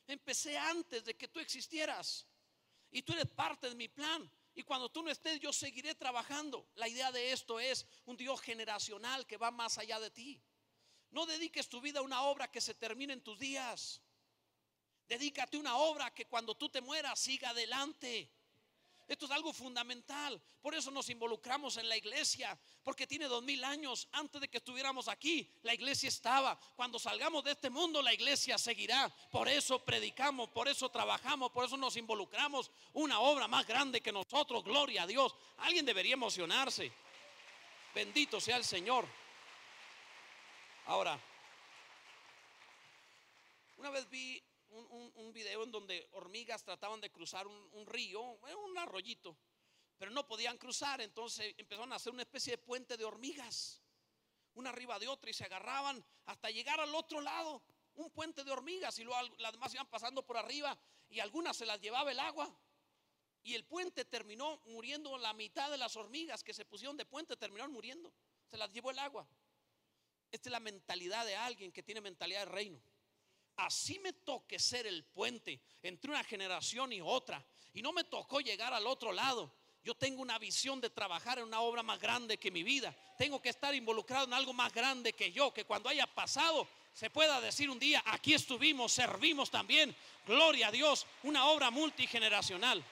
[0.07, 2.25] Empecé antes de que tú existieras.
[2.91, 4.29] Y tú eres parte de mi plan.
[4.55, 6.67] Y cuando tú no estés, yo seguiré trabajando.
[6.75, 10.41] La idea de esto es un Dios generacional que va más allá de ti.
[11.09, 14.01] No dediques tu vida a una obra que se termine en tus días.
[15.07, 18.29] Dedícate a una obra que cuando tú te mueras siga adelante.
[19.07, 20.41] Esto es algo fundamental.
[20.61, 22.57] Por eso nos involucramos en la iglesia.
[22.83, 24.07] Porque tiene dos mil años.
[24.11, 26.57] Antes de que estuviéramos aquí, la iglesia estaba.
[26.75, 29.13] Cuando salgamos de este mundo, la iglesia seguirá.
[29.31, 32.71] Por eso predicamos, por eso trabajamos, por eso nos involucramos.
[32.93, 34.63] Una obra más grande que nosotros.
[34.63, 35.35] Gloria a Dios.
[35.57, 36.91] Alguien debería emocionarse.
[37.93, 39.05] Bendito sea el Señor.
[40.85, 41.19] Ahora,
[43.77, 44.41] una vez vi
[44.73, 49.38] un, video en donde hormigas trataban de cruzar un, río, un arroyito,
[49.97, 53.81] pero no podían cruzar, entonces empezaron a hacer una especie de puente de hormigas,
[54.53, 57.63] una arriba de otra, y se agarraban hasta llegar al otro lado,
[57.95, 60.77] un puente de hormigas, y luego las demás iban pasando por arriba,
[61.09, 62.55] y algunas se las llevaba el agua.
[63.43, 67.36] Y el puente terminó muriendo, la mitad de las hormigas que se pusieron de puente
[67.36, 68.13] terminaron muriendo.
[68.47, 69.27] Se las llevó el agua.
[70.31, 72.81] Esta es la mentalidad de alguien que tiene mentalidad de reino
[73.57, 78.39] así me toque ser el puente entre una generación y otra, y no me tocó
[78.39, 79.53] llegar al otro lado.
[79.83, 82.95] Yo tengo una visión de trabajar en una obra más grande que mi vida.
[83.17, 87.09] Tengo que estar involucrado en algo más grande que yo, que cuando haya pasado se
[87.09, 92.83] pueda decir un día, aquí estuvimos, servimos también, gloria a Dios, una obra multigeneracional.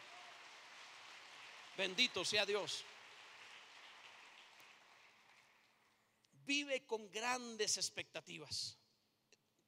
[1.78, 2.84] Bendito sea Dios.
[6.46, 8.78] Vive con grandes expectativas.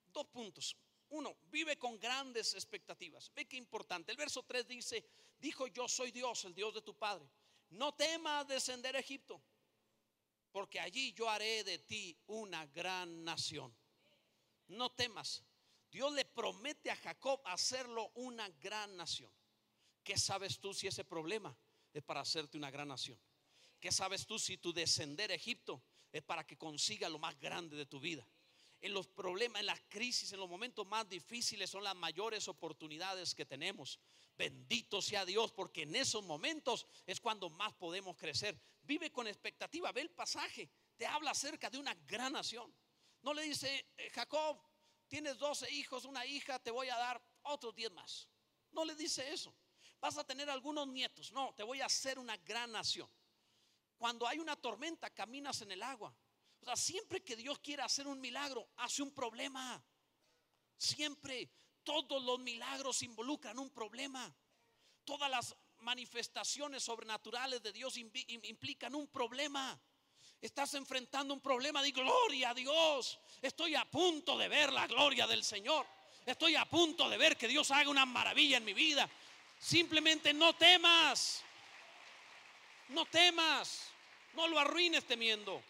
[0.08, 0.76] Dos puntos.
[1.14, 3.32] Uno, vive con grandes expectativas.
[3.36, 4.12] Ve qué importante.
[4.12, 5.06] El verso 3 dice,
[5.40, 7.30] dijo yo soy Dios, el Dios de tu Padre.
[7.70, 9.40] No temas descender a Egipto,
[10.52, 13.72] porque allí yo haré de ti una gran nación.
[14.70, 15.44] No temas.
[15.92, 19.32] Dios le promete a Jacob hacerlo una gran nación.
[20.04, 21.56] ¿Qué sabes tú si ese problema
[21.94, 23.20] es para hacerte una gran nación?
[23.80, 27.78] ¿Qué sabes tú si tu descender a Egipto es para que consiga lo más grande
[27.78, 28.28] de tu vida?
[28.84, 33.34] En los problemas, en las crisis, en los momentos más difíciles son las mayores oportunidades
[33.34, 33.98] que tenemos.
[34.38, 38.60] Bendito sea Dios, porque en esos momentos es cuando más podemos crecer.
[38.82, 42.76] Vive con expectativa, ve el pasaje, te habla acerca de una gran nación.
[43.22, 44.62] No le dice, eh, Jacob,
[45.08, 48.28] tienes 12 hijos, una hija, te voy a dar otros 10 más.
[48.74, 49.56] No le dice eso.
[50.02, 51.32] Vas a tener algunos nietos.
[51.32, 53.10] No, te voy a hacer una gran nación.
[53.96, 56.14] Cuando hay una tormenta, caminas en el agua.
[56.64, 59.84] O sea, siempre que Dios quiere hacer un milagro, hace un problema.
[60.78, 61.50] Siempre,
[61.84, 64.34] todos los milagros involucran un problema.
[65.04, 69.78] Todas las manifestaciones sobrenaturales de Dios implican un problema.
[70.40, 73.20] Estás enfrentando un problema de gloria a Dios.
[73.42, 75.86] Estoy a punto de ver la gloria del Señor.
[76.26, 79.10] Estoy a punto de ver que Dios haga una maravilla en mi vida.
[79.60, 81.44] Simplemente no temas.
[82.88, 83.90] No temas.
[84.34, 85.62] No lo arruines temiendo.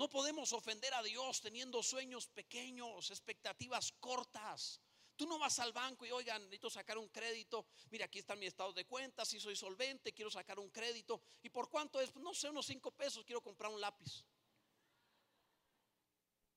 [0.00, 4.80] No podemos ofender a Dios teniendo sueños pequeños, expectativas cortas.
[5.14, 7.66] Tú no vas al banco y oigan, necesito sacar un crédito.
[7.90, 9.26] Mira, aquí está mi estado de cuenta.
[9.26, 11.20] Si soy solvente, quiero sacar un crédito.
[11.42, 12.16] ¿Y por cuánto es?
[12.16, 13.26] No sé, unos cinco pesos.
[13.26, 14.24] Quiero comprar un lápiz.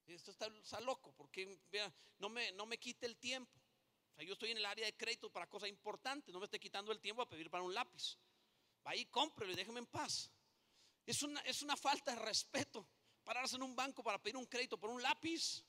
[0.08, 1.60] Esto está, loco porque
[2.20, 3.60] no, me, no me quite el tiempo.
[3.60, 6.34] O sea, yo estoy en el área de crédito para cosas importantes.
[6.34, 8.18] No me esté quitando el tiempo a pedir para un lápiz.
[8.88, 10.32] Va ahí, cómprelo y déjeme en paz.
[11.06, 12.88] Es una, es una falta de respeto
[13.24, 15.64] pararse en un banco para pedir un crédito por un lápiz.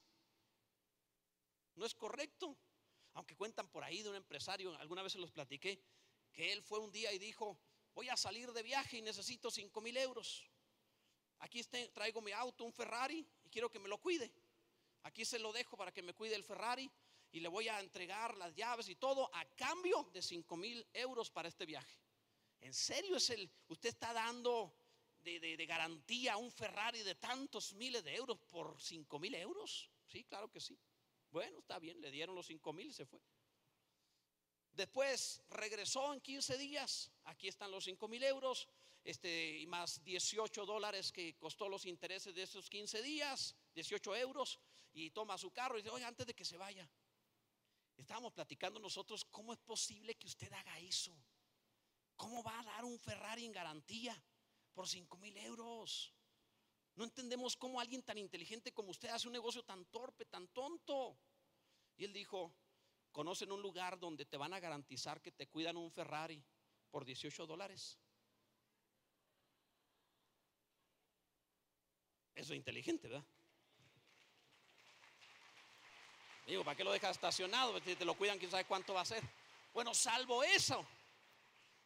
[1.77, 2.57] No es correcto.
[3.15, 5.81] Aunque cuentan por ahí de un empresario, alguna vez se los platiqué,
[6.33, 7.57] que él fue un día y dijo,
[7.95, 10.45] voy a salir de viaje y necesito 5 mil euros.
[11.39, 11.63] Aquí
[11.93, 14.33] traigo mi auto, un Ferrari, y quiero que me lo cuide.
[15.05, 16.91] Aquí se lo dejo para que me cuide el Ferrari
[17.31, 21.31] y le voy a entregar las llaves y todo a cambio de 5 mil euros
[21.31, 21.99] para este viaje.
[22.61, 24.75] ¿En serio es el, usted está dando
[25.25, 29.91] de, garantía un Ferrari de tantos miles de euros por 5 mil euros?
[30.07, 30.79] Sí, claro que sí.
[31.31, 33.21] Bueno, está bien, le dieron los 5 mil y se fue.
[34.71, 37.11] Después regresó en 15 días.
[37.25, 38.69] Aquí están los 5 mil euros
[39.03, 44.61] este, y más 18 dólares que costó los intereses de esos 15 días, 18 euros.
[44.93, 46.89] Y toma su carro y dice: Oye, antes de que se vaya,
[47.97, 51.17] estábamos platicando nosotros: ¿Cómo es posible que usted haga eso?
[52.17, 54.21] ¿Cómo va a dar un Ferrari en garantía?
[54.75, 56.13] Por 5 mil euros.
[56.97, 61.17] No entendemos cómo alguien tan inteligente como usted hace un negocio tan torpe, tan tonto.
[61.97, 62.55] Y él dijo,
[63.11, 66.43] conocen un lugar donde te van a garantizar que te cuidan un Ferrari
[66.91, 67.99] por 18 dólares.
[72.35, 73.25] Eso es inteligente, ¿verdad?
[76.47, 77.81] Digo, ¿para qué lo dejas estacionado?
[77.81, 79.23] Si te lo cuidan, quién sabe cuánto va a ser.
[79.73, 80.87] Bueno, salvo eso,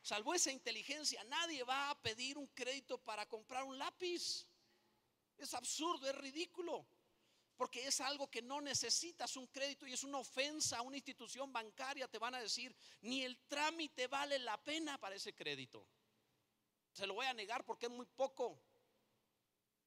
[0.03, 4.47] salvo esa inteligencia, nadie va a pedir un crédito para comprar un lápiz.
[5.37, 6.87] Es absurdo, es ridículo.
[7.59, 11.53] porque es algo que no necesitas un crédito y es una ofensa a una institución
[11.53, 12.07] bancaria.
[12.07, 15.85] Te van a decir, ni el trámite vale la pena para ese crédito.
[16.93, 18.63] Se lo voy a negar porque es muy poco.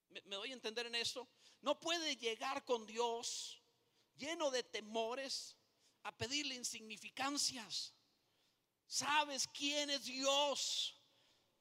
[0.10, 1.30] ¿Me, doy a entender en esto?
[1.62, 3.62] No puede llegar con Dios
[4.16, 5.56] lleno de temores
[6.04, 7.94] a pedirle insignificancias.
[8.92, 10.94] ¿Sabes quién es Dios?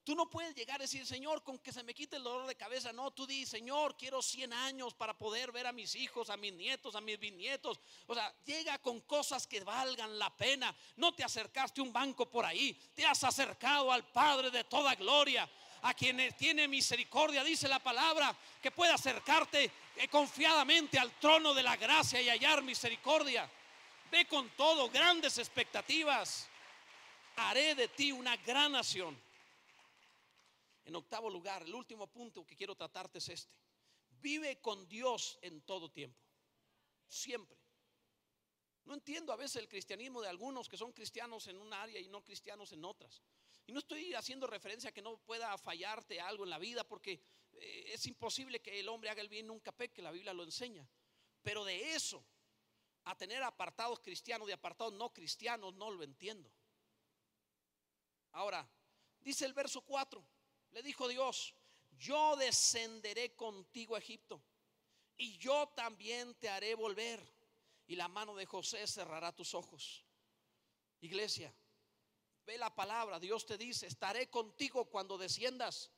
[0.03, 2.57] Tú no puedes llegar a decir, Señor, con que se me quite el dolor de
[2.57, 2.93] cabeza.
[2.93, 6.53] No, tú di, Señor, quiero 100 años para poder ver a mis hijos, a mis
[6.53, 7.79] nietos, a mis bisnietos.
[8.09, 10.75] O sea, llega con cosas que valgan la pena.
[10.97, 12.73] No te acercaste a un banco por ahí.
[12.97, 15.49] Te has acercado al Padre de toda gloria.
[15.83, 21.63] A quien tiene misericordia, dice la palabra, que puede acercarte eh, confiadamente al trono de
[21.63, 23.49] la gracia y hallar misericordia.
[24.11, 26.51] Ve con todo, grandes expectativas.
[27.49, 29.17] Haré de ti una gran nación
[30.91, 33.55] en octavo lugar, el último punto que quiero tratarte es este.
[34.21, 36.21] Vive con Dios en todo tiempo.
[37.07, 37.57] Siempre.
[38.85, 42.09] No entiendo a veces el cristianismo de algunos que son cristianos en un área y
[42.09, 43.23] no cristianos en otras.
[43.67, 47.23] Y no estoy haciendo referencia a que no pueda fallarte algo en la vida porque
[47.53, 50.85] eh, es imposible que el hombre haga el bien nunca peque, la Biblia lo enseña.
[51.41, 52.25] Pero de eso
[53.05, 56.51] a tener apartados cristianos y apartados no cristianos no lo entiendo.
[58.33, 58.69] Ahora,
[59.21, 60.25] dice el verso 4,
[60.71, 61.55] le dijo Dios,
[61.99, 64.43] yo descenderé contigo a Egipto
[65.17, 67.21] y yo también te haré volver
[67.87, 70.05] y la mano de José cerrará tus ojos.
[71.01, 71.53] Iglesia,
[72.47, 75.91] ve la palabra, Dios te dice, estaré contigo cuando desciendas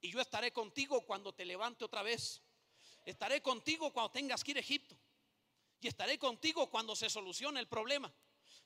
[0.00, 2.42] y yo estaré contigo cuando te levante otra vez.
[3.04, 4.98] Estaré contigo cuando tengas que ir a Egipto
[5.80, 8.12] y estaré contigo cuando se solucione el problema.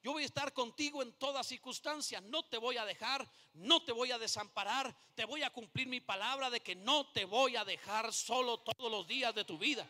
[0.09, 2.23] Yo voy a estar contigo en todas circunstancias.
[2.23, 4.97] No te voy a dejar, no te voy a desamparar.
[5.15, 8.91] Te voy a cumplir mi palabra de que no te voy a dejar solo todos
[8.91, 9.87] los días de tu vida.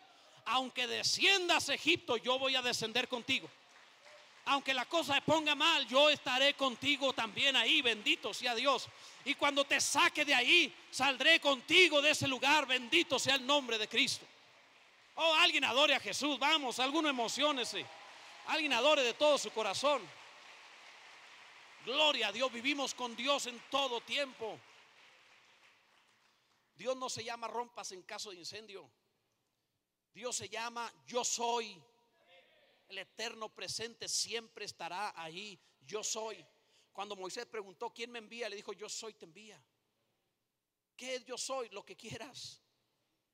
[0.47, 3.49] Aunque desciendas a Egipto, yo voy a descender contigo.
[4.47, 7.81] Aunque la cosa se ponga mal, yo estaré contigo también ahí.
[7.81, 8.89] Bendito sea Dios.
[9.25, 12.67] Y cuando te saque de ahí, saldré contigo de ese lugar.
[12.67, 14.27] Bendito sea el nombre de Cristo.
[15.15, 16.41] Oh, alguien adore a Jesús.
[16.41, 17.87] Vamos, alguno emocionese.
[18.49, 20.03] Alguien adore de todo su corazón.
[21.85, 24.59] Gloria a Dios, vivimos con Dios en todo tiempo.
[26.75, 28.91] Dios no se llama rompas en caso de incendio.
[30.15, 31.79] Dios se llama yo soy.
[32.89, 35.61] El eterno presente siempre estará ahí.
[35.81, 36.43] Yo soy.
[36.95, 38.49] Cuando Moisés preguntó, ¿quién me envía?
[38.49, 39.63] Le dijo, yo soy, te envía.
[40.97, 41.69] ¿Qué es yo soy?
[41.69, 42.63] Lo que quieras.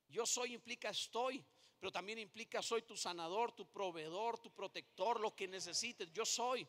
[0.08, 1.44] Yo soy implica estoy
[1.84, 6.10] pero también implica soy tu sanador, tu proveedor, tu protector, lo que necesites.
[6.14, 6.66] Yo soy.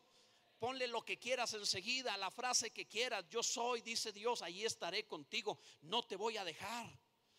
[0.58, 3.24] Ponle lo que quieras enseguida, la frase que quieras.
[3.30, 5.58] Yo soy, dice Dios, ahí estaré contigo.
[5.80, 6.86] No te voy a dejar.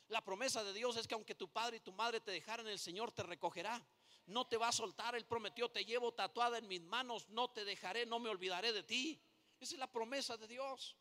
[0.07, 2.79] La promesa de Dios es que aunque tu padre y tu madre te dejaran, el
[2.79, 3.79] Señor te recogerá.
[4.25, 5.13] No te va a soltar.
[5.13, 8.81] Él prometió, te llevo tatuada en mis manos, no te dejaré, no me olvidaré de
[8.81, 9.21] ti.
[9.59, 10.97] Esa es la promesa de Dios.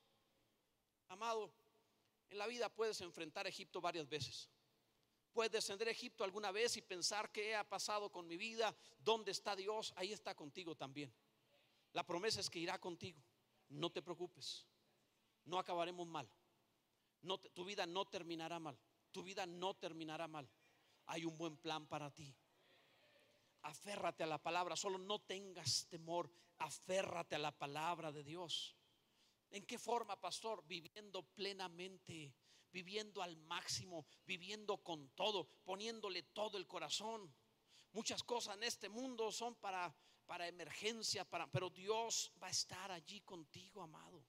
[1.09, 1.51] Amado,
[2.29, 4.51] en la vida puedes enfrentar a Egipto varias veces.
[5.37, 9.32] Puedes descender a Egipto alguna vez y pensar qué ha pasado con mi vida, dónde
[9.32, 11.12] está Dios, ahí está contigo también.
[11.93, 13.20] La promesa es que irá contigo.
[13.68, 14.66] No te preocupes.
[15.45, 16.26] No acabaremos mal.
[17.20, 18.78] No tu vida no terminará mal.
[19.12, 20.49] Tu vida no terminará mal.
[21.05, 22.34] Hay un buen plan para ti.
[23.61, 24.74] Aférrate a la palabra.
[24.74, 26.30] Solo no tengas temor.
[26.57, 28.74] Aférrate a la palabra de Dios.
[29.51, 30.66] ¿En qué forma, pastor?
[30.66, 32.34] Viviendo plenamente
[32.77, 37.35] viviendo al máximo, viviendo con todo, poniéndole todo el corazón.
[37.93, 39.97] Muchas cosas en este mundo son para,
[40.27, 44.22] para emergencia, para, pero Dios va a estar allí contigo, amado.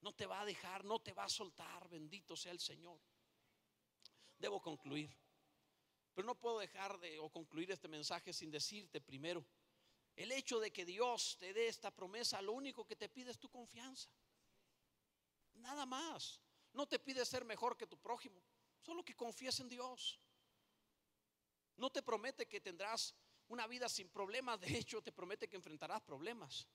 [0.00, 2.98] No te va a dejar, no te va a soltar, bendito sea el Señor.
[4.38, 5.14] Debo concluir,
[6.14, 9.44] pero no puedo dejar de o concluir este mensaje sin decirte primero,
[10.14, 13.38] el hecho de que Dios te dé esta promesa, lo único que te pide es
[13.38, 14.08] tu confianza.
[15.56, 16.40] Nada más.
[16.76, 18.38] No te pide ser mejor que tu prójimo,
[18.82, 20.20] solo que confíes en Dios.
[21.76, 23.14] No te promete que tendrás
[23.48, 26.68] una vida sin problemas, de hecho te promete que enfrentarás problemas.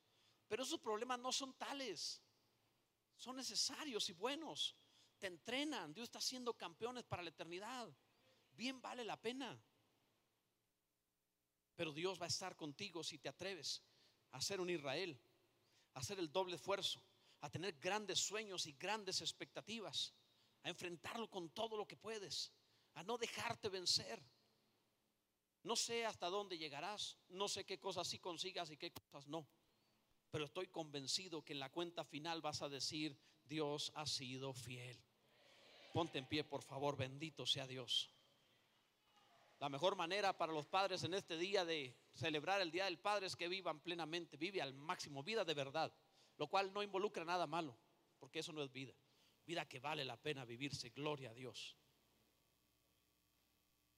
[0.47, 2.19] Pero esos problemas no son tales,
[3.15, 4.75] son necesarios y buenos.
[5.19, 7.87] Te entrenan, Dios está haciendo campeones para la eternidad.
[8.53, 9.63] Bien vale la pena.
[11.75, 13.83] Pero Dios va a estar contigo si te atreves
[14.31, 15.21] a ser un Israel,
[15.93, 17.03] a hacer el doble esfuerzo
[17.41, 20.13] a tener grandes sueños y grandes expectativas,
[20.63, 22.51] a enfrentarlo con todo lo que puedes,
[22.93, 24.21] a no dejarte vencer.
[25.63, 29.47] No sé hasta dónde llegarás, no sé qué cosas sí consigas y qué cosas no,
[30.31, 34.97] pero estoy convencido que en la cuenta final vas a decir, Dios ha sido fiel.
[35.93, 38.09] Ponte en pie, por favor, bendito sea Dios.
[39.59, 43.27] La mejor manera para los padres en este día de celebrar el Día del Padre
[43.27, 45.93] es que vivan plenamente, vive al máximo, vida de verdad,
[46.41, 47.77] lo cual no involucra nada malo,
[48.17, 48.95] porque eso no es vida.
[49.45, 51.77] Vida que vale la pena vivirse, gloria a Dios.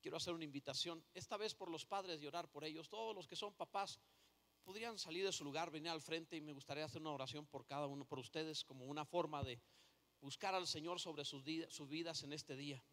[0.02, 2.90] Quiero hacer una invitación, esta vez por los padres y orar por ellos.
[2.90, 3.98] Todos los que son papás
[4.62, 7.66] podrían salir de su lugar, venir al frente y me gustaría hacer una oración por
[7.66, 9.62] cada uno, por ustedes, como una forma de
[10.20, 12.84] buscar al Señor sobre sus, sus vidas en este día.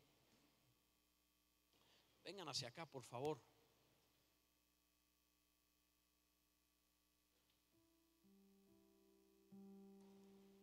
[2.23, 3.43] Vengan hacia acá, por favor.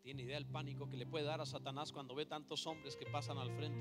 [0.07, 3.05] Tiene idea el pánico que le puede dar a Satanás cuando ve tantos hombres que
[3.07, 3.77] pasan al frente.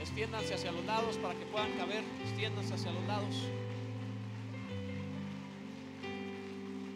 [0.00, 2.02] Extiéndanse hacia los lados para que puedan caber.
[2.22, 3.34] Extiéndanse hacia los lados.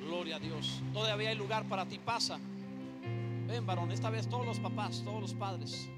[0.07, 0.81] Gloria a Dios.
[0.95, 1.99] Todavía hay lugar para ti.
[1.99, 2.41] Pasa.
[3.49, 3.93] Ven, varón.
[3.93, 5.91] Esta vez todos los papás, todos los padres.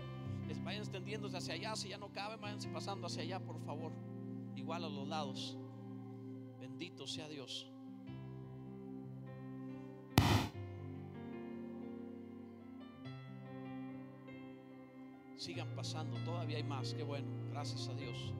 [0.64, 1.76] Vayan extendiéndose hacia allá.
[1.76, 3.92] Si ya no caben, váyanse pasando hacia allá, por favor.
[4.64, 5.58] Igual a los lados.
[6.58, 7.70] Bendito sea Dios.
[15.36, 18.32] Sigan pasando, todavía hay más, qué bueno, gracias a Dios.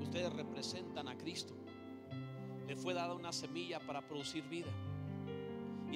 [0.00, 1.54] Ustedes representan a Cristo.
[2.66, 4.72] Le fue dada una semilla para producir vida.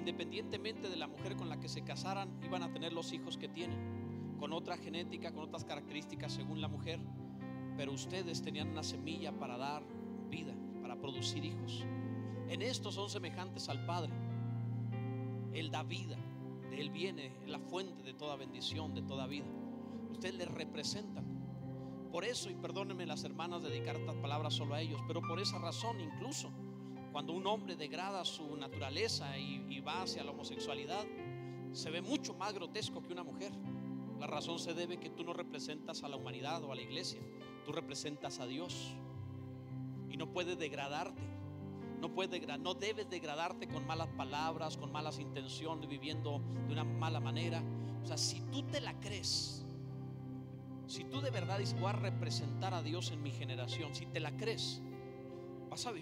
[0.08, 3.46] Independientemente de la mujer con la que se casaran, iban a tener los hijos que
[3.46, 6.98] tienen, con otra genética, con otras características según la mujer.
[7.76, 9.82] Pero ustedes tenían una semilla para dar
[10.30, 11.84] vida, para producir hijos.
[12.48, 14.14] En esto son semejantes al Padre.
[15.52, 16.16] Él da vida,
[16.70, 19.46] de Él viene la fuente de toda bendición, de toda vida.
[20.10, 21.26] Ustedes le representan.
[22.10, 25.58] Por eso, y perdónenme las hermanas dedicar estas palabras solo a ellos, pero por esa
[25.58, 26.50] razón incluso,
[27.12, 31.06] cuando un hombre degrada su naturaleza y, va hacia la homosexualidad,
[31.72, 33.52] se ve mucho más grotesco que una mujer.
[34.18, 37.20] La razón se debe que tú no representas a la humanidad o a la iglesia,
[37.64, 38.94] tú representas a Dios
[40.10, 41.22] y no puedes degradarte.
[42.00, 42.08] No,
[42.58, 47.62] no debes degradarte con malas palabras, con malas intenciones, viviendo de una mala manera.
[48.02, 49.64] O sea, si tú te la crees,
[50.86, 54.36] si tú de verdad dices, a representar a Dios en mi generación, si te la
[54.36, 54.80] crees,
[55.68, 55.96] vas a vivir.